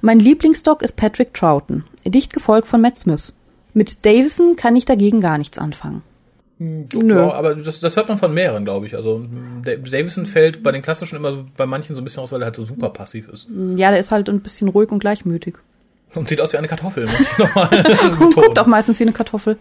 Mein 0.00 0.18
Lieblingsdog 0.18 0.80
ist 0.80 0.96
Patrick 0.96 1.34
Troughton, 1.34 1.84
dicht 2.06 2.32
gefolgt 2.32 2.68
von 2.68 2.80
Matt 2.80 2.98
Smith. 2.98 3.34
Mit 3.76 4.06
Davison 4.06 4.56
kann 4.56 4.74
ich 4.74 4.86
dagegen 4.86 5.20
gar 5.20 5.36
nichts 5.36 5.58
anfangen. 5.58 6.02
Nö. 6.58 7.14
Ja, 7.14 7.34
aber 7.34 7.54
das, 7.54 7.78
das 7.78 7.94
hört 7.94 8.08
man 8.08 8.16
von 8.16 8.32
mehreren, 8.32 8.64
glaube 8.64 8.86
ich. 8.86 8.94
Also 8.94 9.26
Davison 9.62 10.24
fällt 10.24 10.62
bei 10.62 10.72
den 10.72 10.80
klassischen 10.80 11.16
immer 11.16 11.44
bei 11.58 11.66
manchen 11.66 11.94
so 11.94 12.00
ein 12.00 12.04
bisschen 12.04 12.22
aus, 12.22 12.32
weil 12.32 12.40
er 12.40 12.46
halt 12.46 12.56
so 12.56 12.64
super 12.64 12.88
passiv 12.88 13.28
ist. 13.28 13.48
Ja, 13.74 13.90
der 13.90 14.00
ist 14.00 14.12
halt 14.12 14.30
ein 14.30 14.40
bisschen 14.40 14.68
ruhig 14.68 14.90
und 14.90 15.00
gleichmütig. 15.00 15.56
Und 16.14 16.26
sieht 16.26 16.40
aus 16.40 16.54
wie 16.54 16.56
eine 16.56 16.68
Kartoffel. 16.68 17.06
und 18.18 18.34
guckt 18.34 18.58
auch 18.58 18.66
meistens 18.66 18.98
wie 18.98 19.04
eine 19.04 19.12
Kartoffel. 19.12 19.58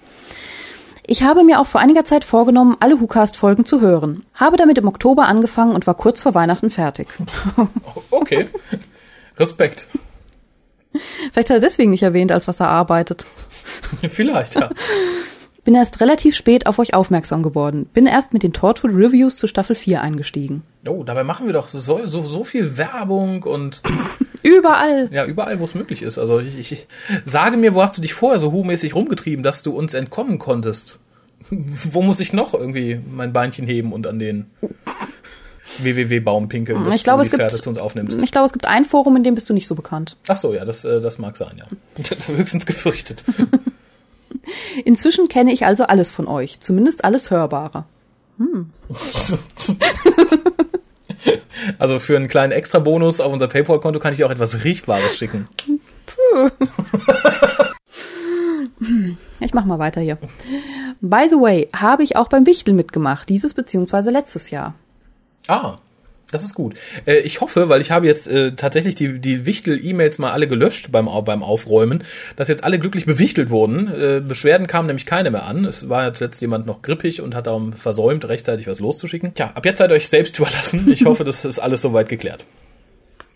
Ich 1.06 1.24
habe 1.24 1.44
mir 1.44 1.60
auch 1.60 1.68
vor 1.68 1.82
einiger 1.82 2.06
Zeit 2.06 2.24
vorgenommen, 2.24 2.78
alle 2.80 3.02
WhoCast-Folgen 3.02 3.66
zu 3.66 3.82
hören. 3.82 4.24
Habe 4.34 4.56
damit 4.56 4.78
im 4.78 4.88
Oktober 4.88 5.26
angefangen 5.26 5.76
und 5.76 5.88
war 5.88 5.96
kurz 5.96 6.22
vor 6.22 6.36
Weihnachten 6.36 6.70
fertig. 6.70 7.10
okay. 8.12 8.48
Respekt. 9.38 9.90
Vielleicht 11.32 11.50
hat 11.50 11.58
er 11.58 11.60
deswegen 11.60 11.92
nicht 11.92 12.04
erwähnt, 12.04 12.32
als 12.32 12.48
was 12.48 12.60
er 12.60 12.70
arbeitet. 12.70 13.26
Vielleicht, 14.10 14.56
ja. 14.56 14.70
Bin 15.64 15.74
erst 15.74 16.00
relativ 16.00 16.36
spät 16.36 16.68
auf 16.68 16.78
euch 16.78 16.94
aufmerksam 16.94 17.42
geworden. 17.42 17.88
Bin 17.92 18.06
erst 18.06 18.34
mit 18.34 18.44
den 18.44 18.54
Torchwood 18.54 18.92
Reviews 18.92 19.38
zu 19.38 19.48
Staffel 19.48 19.76
4 19.76 20.00
eingestiegen. 20.00 20.62
Oh, 20.88 21.04
dabei 21.04 21.24
machen 21.24 21.48
wir 21.48 21.54
doch 21.54 21.70
so, 21.70 21.80
so, 21.80 22.22
so 22.22 22.44
viel 22.44 22.78
Werbung 22.78 23.42
und. 23.42 23.82
überall. 24.44 25.10
Ja, 25.12 25.26
überall, 25.26 25.60
wo 25.60 25.66
es 25.66 25.74
möglich 25.74 26.04
ist. 26.04 26.20
Also 26.20 26.38
ich, 26.40 26.72
ich 26.72 26.88
sage 27.26 27.58
mir, 27.58 27.74
wo 27.74 27.82
hast 27.82 27.98
du 27.98 28.02
dich 28.04 28.14
vorher 28.14 28.38
so 28.38 28.52
hu-mäßig 28.52 28.94
rumgetrieben, 28.94 29.42
dass 29.42 29.64
du 29.64 29.76
uns 29.76 29.96
entkommen 29.96 30.38
konntest? 30.38 31.00
wo 31.50 32.02
muss 32.02 32.20
ich 32.20 32.34
noch 32.34 32.54
irgendwie 32.54 33.00
mein 33.10 33.34
Beinchen 33.34 33.68
heben 33.68 33.94
und 33.94 34.08
an 34.08 34.20
den 34.20 34.48
www.baumpinkel, 35.80 36.78
ich 36.94 37.04
glaube, 37.04 37.24
es 37.24 37.32
gibt, 37.32 37.52
zu 37.52 37.70
uns 37.70 37.80
aufnimmst. 37.80 38.22
Ich 38.22 38.32
glaube, 38.32 38.46
es 38.46 38.54
gibt 38.54 38.68
ein 38.68 38.86
Forum, 38.86 39.16
in 39.16 39.24
dem 39.24 39.36
bist 39.36 39.50
du 39.50 39.54
nicht 39.54 39.68
so 39.68 39.76
bekannt. 39.76 40.18
Ach 40.28 40.36
so, 40.36 40.54
ja, 40.54 40.66
das, 40.66 40.86
äh, 40.86 41.02
das 41.02 41.18
mag 41.18 41.38
sein, 41.38 41.58
ja. 41.58 41.66
Höchstens 42.28 42.66
gefürchtet. 42.66 43.24
Inzwischen 44.86 45.28
kenne 45.28 45.52
ich 45.52 45.66
also 45.66 45.86
alles 45.86 46.12
von 46.12 46.28
euch, 46.28 46.60
zumindest 46.60 47.04
alles 47.04 47.32
Hörbare. 47.32 47.86
Hm. 48.38 48.70
Also 51.80 51.98
für 51.98 52.16
einen 52.16 52.28
kleinen 52.28 52.52
Extra-Bonus 52.52 53.20
auf 53.20 53.34
unser 53.34 53.48
PayPal-Konto 53.48 54.00
kann 54.00 54.14
ich 54.14 54.24
auch 54.24 54.30
etwas 54.30 54.64
Riechbares 54.64 55.18
schicken. 55.18 55.48
Puh. 56.06 56.50
Ich 59.40 59.54
mach 59.54 59.66
mal 59.66 59.80
weiter 59.80 60.02
hier. 60.02 60.18
By 61.02 61.28
the 61.30 61.38
way, 61.38 61.68
habe 61.76 62.04
ich 62.04 62.16
auch 62.16 62.28
beim 62.28 62.46
Wichteln 62.46 62.78
mitgemacht, 62.78 63.30
dieses 63.30 63.54
beziehungsweise 63.54 64.12
letztes 64.12 64.52
Jahr. 64.52 64.76
Ah, 65.48 65.80
das 66.32 66.44
ist 66.44 66.56
gut. 66.56 66.76
Äh, 67.06 67.20
ich 67.20 67.42
hoffe, 67.42 67.70
weil 67.70 67.82
ich 67.82 67.92
habe 67.92 68.08
jetzt 68.08 68.28
äh, 68.28 68.54
tatsächlich 68.54 68.96
die, 68.96 69.20
die 69.20 69.46
Wichtel-E-Mails 69.46 70.18
mal 70.18 70.32
alle 70.32 70.48
gelöscht 70.48 70.92
beim, 70.92 71.08
beim 71.24 71.44
Aufräumen, 71.44 72.04
dass 72.36 72.48
jetzt 72.48 72.64
alle 72.64 72.80
glücklich 72.80 73.06
bewichtelt 73.06 73.50
wurden. 73.50 73.88
Äh, 73.88 74.22
Beschwerden 74.26 74.68
kamen 74.68 74.88
nämlich 74.88 75.06
keine 75.06 75.32
mehr 75.32 75.44
an. 75.44 75.66
Es 75.66 75.88
war 75.88 76.06
jetzt 76.08 76.20
letzt 76.20 76.42
jemand 76.42 76.66
noch 76.66 76.82
grippig 76.82 77.22
und 77.22 77.36
hat 77.36 77.48
darum 77.48 77.74
versäumt, 77.74 78.28
rechtzeitig 78.28 78.68
was 78.68 78.80
loszuschicken. 78.80 79.34
Tja, 79.36 79.52
ab 79.54 79.66
jetzt 79.66 79.78
seid 79.78 79.92
euch 79.92 80.10
selbst 80.10 80.38
überlassen. 80.40 80.92
Ich 80.92 81.06
hoffe, 81.06 81.24
das 81.24 81.46
ist 81.46 81.60
alles 81.60 81.82
soweit 81.82 82.10
geklärt. 82.10 82.44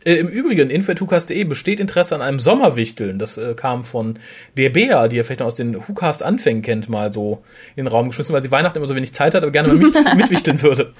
Äh, 0.03 0.15
Im 0.15 0.27
Übrigen, 0.27 0.69
info.hucast.de 0.69 1.43
besteht 1.43 1.79
Interesse 1.79 2.15
an 2.15 2.21
einem 2.21 2.39
Sommerwichteln. 2.39 3.19
Das 3.19 3.37
äh, 3.37 3.53
kam 3.53 3.83
von 3.83 4.17
der 4.57 4.69
Bea, 4.71 5.07
die 5.07 5.17
ihr 5.17 5.25
vielleicht 5.25 5.41
noch 5.41 5.47
aus 5.47 5.55
den 5.55 5.87
Hucast-Anfängen 5.87 6.63
kennt, 6.63 6.89
mal 6.89 7.13
so 7.13 7.43
in 7.75 7.85
den 7.85 7.91
Raum 7.91 8.07
geschmissen, 8.07 8.33
weil 8.33 8.41
sie 8.41 8.51
Weihnachten 8.51 8.77
immer 8.77 8.87
so 8.87 8.95
wenig 8.95 9.13
Zeit 9.13 9.35
hat, 9.35 9.43
aber 9.43 9.51
gerne 9.51 9.67
mal 9.67 9.77
mit, 9.77 9.93
mitwichteln 10.15 10.61
würde. 10.61 10.93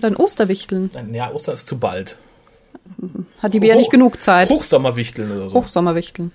Oder 0.00 0.08
ein 0.08 0.16
Osterwichteln. 0.16 0.90
Ja, 1.12 1.30
Ostern 1.32 1.54
ist 1.54 1.66
zu 1.66 1.78
bald. 1.78 2.16
Hat 3.42 3.54
die 3.54 3.60
Bea 3.60 3.76
nicht 3.76 3.90
genug 3.90 4.20
Zeit. 4.20 4.48
Hochsommerwichteln 4.48 5.30
oder 5.30 5.50
so. 5.50 5.56
Hochsommerwichteln. 5.56 6.32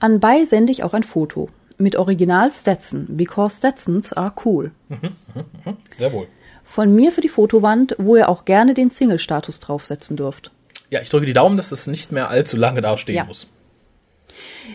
Anbei 0.00 0.44
sende 0.44 0.72
ich 0.72 0.82
auch 0.82 0.94
ein 0.94 1.02
Foto. 1.02 1.50
Mit 1.78 1.96
Original 1.96 2.50
Stetson, 2.50 3.06
because 3.10 3.58
Stetsons 3.58 4.12
are 4.12 4.32
cool. 4.44 4.70
Mhm, 4.88 4.98
mhm, 5.34 5.44
mhm. 5.64 5.76
Sehr 5.98 6.12
wohl. 6.12 6.26
Von 6.64 6.94
mir 6.94 7.12
für 7.12 7.20
die 7.20 7.28
Fotowand, 7.28 7.96
wo 7.98 8.16
ihr 8.16 8.28
auch 8.28 8.44
gerne 8.44 8.74
den 8.74 8.88
Single-Status 8.88 9.60
draufsetzen 9.60 10.16
dürft. 10.16 10.52
Ja, 10.90 11.00
ich 11.00 11.08
drücke 11.08 11.26
die 11.26 11.32
Daumen, 11.32 11.56
dass 11.56 11.72
es 11.72 11.86
nicht 11.86 12.12
mehr 12.12 12.30
allzu 12.30 12.56
lange 12.56 12.80
dastehen 12.80 13.16
ja. 13.16 13.24
muss. 13.24 13.48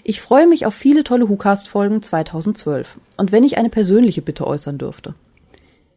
Ich 0.03 0.21
freue 0.21 0.47
mich 0.47 0.65
auf 0.65 0.73
viele 0.73 1.03
tolle 1.03 1.29
WhoCast-Folgen 1.29 2.01
2012. 2.01 2.97
Und 3.17 3.31
wenn 3.31 3.43
ich 3.43 3.57
eine 3.57 3.69
persönliche 3.69 4.21
Bitte 4.21 4.45
äußern 4.45 4.77
dürfte. 4.77 5.15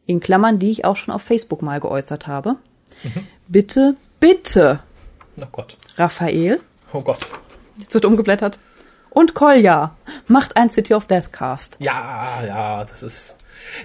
In 0.06 0.20
Klammern, 0.20 0.58
die 0.58 0.70
ich 0.70 0.84
auch 0.84 0.96
schon 0.96 1.14
auf 1.14 1.22
Facebook 1.22 1.62
mal 1.62 1.80
geäußert 1.80 2.26
habe. 2.26 2.56
Mhm. 3.02 3.26
Bitte, 3.48 3.96
bitte. 4.18 4.80
Oh 5.36 5.46
Gott. 5.52 5.76
Raphael. 5.96 6.60
Oh 6.92 7.00
Gott. 7.00 7.26
Jetzt 7.78 7.94
wird 7.94 8.04
umgeblättert. 8.04 8.58
Und 9.10 9.34
Kolja. 9.34 9.96
Macht 10.26 10.56
ein 10.56 10.70
City 10.70 10.94
of 10.94 11.06
Death 11.06 11.32
Cast. 11.32 11.76
Ja, 11.80 12.42
ja, 12.46 12.84
das 12.84 13.02
ist. 13.02 13.36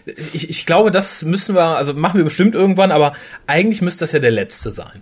Ich, 0.05 0.49
ich 0.49 0.65
glaube, 0.65 0.91
das 0.91 1.23
müssen 1.23 1.55
wir, 1.55 1.63
also 1.63 1.93
machen 1.93 2.17
wir 2.17 2.23
bestimmt 2.23 2.55
irgendwann, 2.55 2.91
aber 2.91 3.13
eigentlich 3.45 3.81
müsste 3.81 4.01
das 4.01 4.11
ja 4.13 4.19
der 4.19 4.31
letzte 4.31 4.71
sein. 4.71 5.01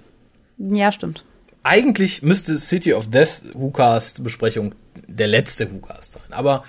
Ja, 0.58 0.91
stimmt. 0.91 1.26
Eigentlich 1.63 2.23
müsste 2.23 2.58
City 2.58 2.93
of 2.93 3.10
Death 3.10 3.43
WhoCast 3.54 4.23
Besprechung 4.23 4.76
der 5.08 5.28
letzte 5.28 5.71
WhoCast 5.71 6.13
sein. 6.13 6.32
Aber 6.32 6.63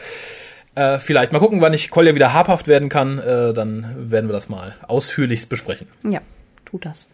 äh, 0.74 0.98
vielleicht 0.98 1.32
mal 1.32 1.38
gucken, 1.38 1.60
wann 1.60 1.72
ich 1.72 1.90
Kolja 1.90 2.14
wieder 2.14 2.32
habhaft 2.32 2.68
werden 2.68 2.88
kann. 2.88 3.18
Äh, 3.18 3.52
dann 3.52 4.10
werden 4.10 4.28
wir 4.28 4.32
das 4.32 4.48
mal 4.48 4.74
ausführlichst 4.86 5.48
besprechen. 5.48 5.86
Ja, 6.04 6.20
tut 6.64 6.84
das. 6.84 7.08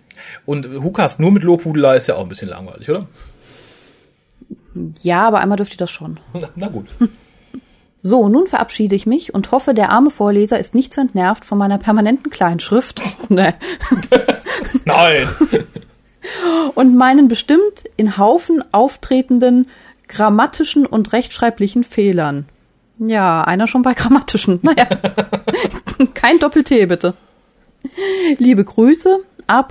Und 0.46 0.82
WhoCast 0.82 1.20
nur 1.20 1.32
mit 1.32 1.42
Lobhudelei 1.42 1.96
ist 1.96 2.06
ja 2.06 2.16
auch 2.16 2.22
ein 2.22 2.28
bisschen 2.28 2.48
langweilig, 2.48 2.90
oder? 2.90 3.06
Ja, 5.02 5.26
aber 5.26 5.40
einmal 5.40 5.56
dürft 5.56 5.72
ihr 5.72 5.78
das 5.78 5.90
schon. 5.90 6.20
Na, 6.32 6.48
na 6.54 6.68
gut. 6.68 6.86
So, 8.02 8.30
nun 8.30 8.46
verabschiede 8.46 8.94
ich 8.94 9.04
mich 9.04 9.34
und 9.34 9.50
hoffe, 9.52 9.74
der 9.74 9.90
arme 9.90 10.08
Vorleser 10.08 10.58
ist 10.58 10.74
nicht 10.74 10.94
zu 10.94 11.02
entnervt 11.02 11.44
von 11.44 11.58
meiner 11.58 11.76
permanenten 11.76 12.30
Kleinschrift. 12.30 13.02
nee. 13.28 13.52
Nein 14.86 15.28
und 16.74 16.96
meinen 16.96 17.28
bestimmt 17.28 17.84
in 17.96 18.16
Haufen 18.18 18.62
auftretenden 18.72 19.68
grammatischen 20.08 20.86
und 20.86 21.12
rechtschreiblichen 21.12 21.84
Fehlern. 21.84 22.46
Ja, 23.02 23.42
einer 23.42 23.66
schon 23.66 23.82
bei 23.82 23.94
grammatischen. 23.94 24.60
Naja, 24.62 24.86
kein 26.14 26.38
Doppel-T 26.38 26.86
bitte. 26.86 27.14
Liebe 28.38 28.64
Grüße, 28.64 29.20
A. 29.46 29.66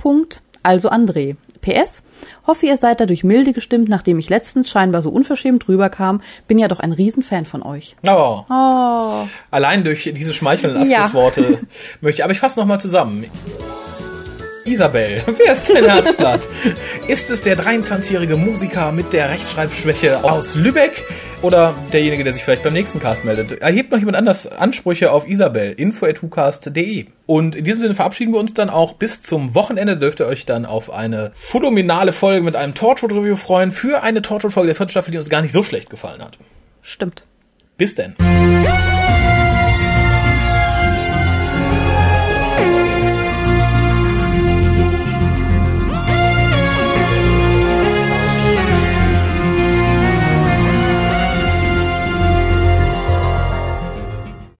also 0.62 0.90
André. 0.90 1.36
PS, 1.60 2.02
hoffe 2.46 2.64
ihr 2.64 2.76
seid 2.78 3.00
dadurch 3.00 3.22
milde 3.22 3.52
gestimmt, 3.52 3.90
nachdem 3.90 4.18
ich 4.18 4.30
letztens 4.30 4.70
scheinbar 4.70 5.02
so 5.02 5.10
unverschämt 5.10 5.68
rüberkam. 5.68 6.22
Bin 6.48 6.58
ja 6.58 6.68
doch 6.68 6.80
ein 6.80 6.92
Riesenfan 6.92 7.44
von 7.44 7.62
euch. 7.62 7.96
Oh. 8.08 8.44
oh. 8.48 9.28
Allein 9.50 9.84
durch 9.84 10.10
diese 10.14 10.32
schmeichelnden 10.32 10.82
Abschlussworte 10.82 11.40
ja. 11.42 11.58
möchte 12.00 12.20
ich, 12.20 12.24
aber 12.24 12.32
ich 12.32 12.40
fasse 12.40 12.58
nochmal 12.58 12.80
zusammen. 12.80 13.26
Isabel, 14.64 15.22
wer 15.38 15.52
ist 15.52 15.68
dein 15.68 15.84
Herzblatt? 15.84 16.40
ist 17.08 17.30
es 17.30 17.42
der 17.42 17.56
23-jährige 17.58 18.36
Musiker 18.36 18.92
mit 18.92 19.12
der 19.12 19.30
Rechtschreibschwäche 19.30 20.22
aus 20.24 20.54
Lübeck? 20.54 21.04
Oder 21.42 21.74
derjenige, 21.90 22.22
der 22.22 22.34
sich 22.34 22.44
vielleicht 22.44 22.62
beim 22.62 22.74
nächsten 22.74 23.00
Cast 23.00 23.24
meldet? 23.24 23.62
Erhebt 23.62 23.90
noch 23.90 23.98
jemand 23.98 24.18
anders 24.18 24.46
Ansprüche 24.46 25.10
auf 25.10 25.26
Isabel? 25.26 25.72
info.hucast.de 25.72 27.06
Und 27.24 27.56
in 27.56 27.64
diesem 27.64 27.80
Sinne 27.80 27.94
verabschieden 27.94 28.32
wir 28.32 28.40
uns 28.40 28.52
dann 28.52 28.68
auch 28.68 28.92
bis 28.92 29.22
zum 29.22 29.54
Wochenende. 29.54 29.96
Dürft 29.96 30.20
ihr 30.20 30.26
euch 30.26 30.44
dann 30.44 30.66
auf 30.66 30.90
eine 30.92 31.32
phänomenale 31.34 32.12
Folge 32.12 32.44
mit 32.44 32.56
einem 32.56 32.74
Torchwood-Review 32.74 33.36
freuen. 33.36 33.72
Für 33.72 34.02
eine 34.02 34.20
Torchwood-Folge 34.20 34.66
der 34.66 34.76
vierten 34.76 34.90
Staffel, 34.90 35.12
die 35.12 35.18
uns 35.18 35.30
gar 35.30 35.40
nicht 35.40 35.52
so 35.52 35.62
schlecht 35.62 35.88
gefallen 35.88 36.22
hat. 36.22 36.36
Stimmt. 36.82 37.24
Bis 37.78 37.94
denn. 37.94 38.16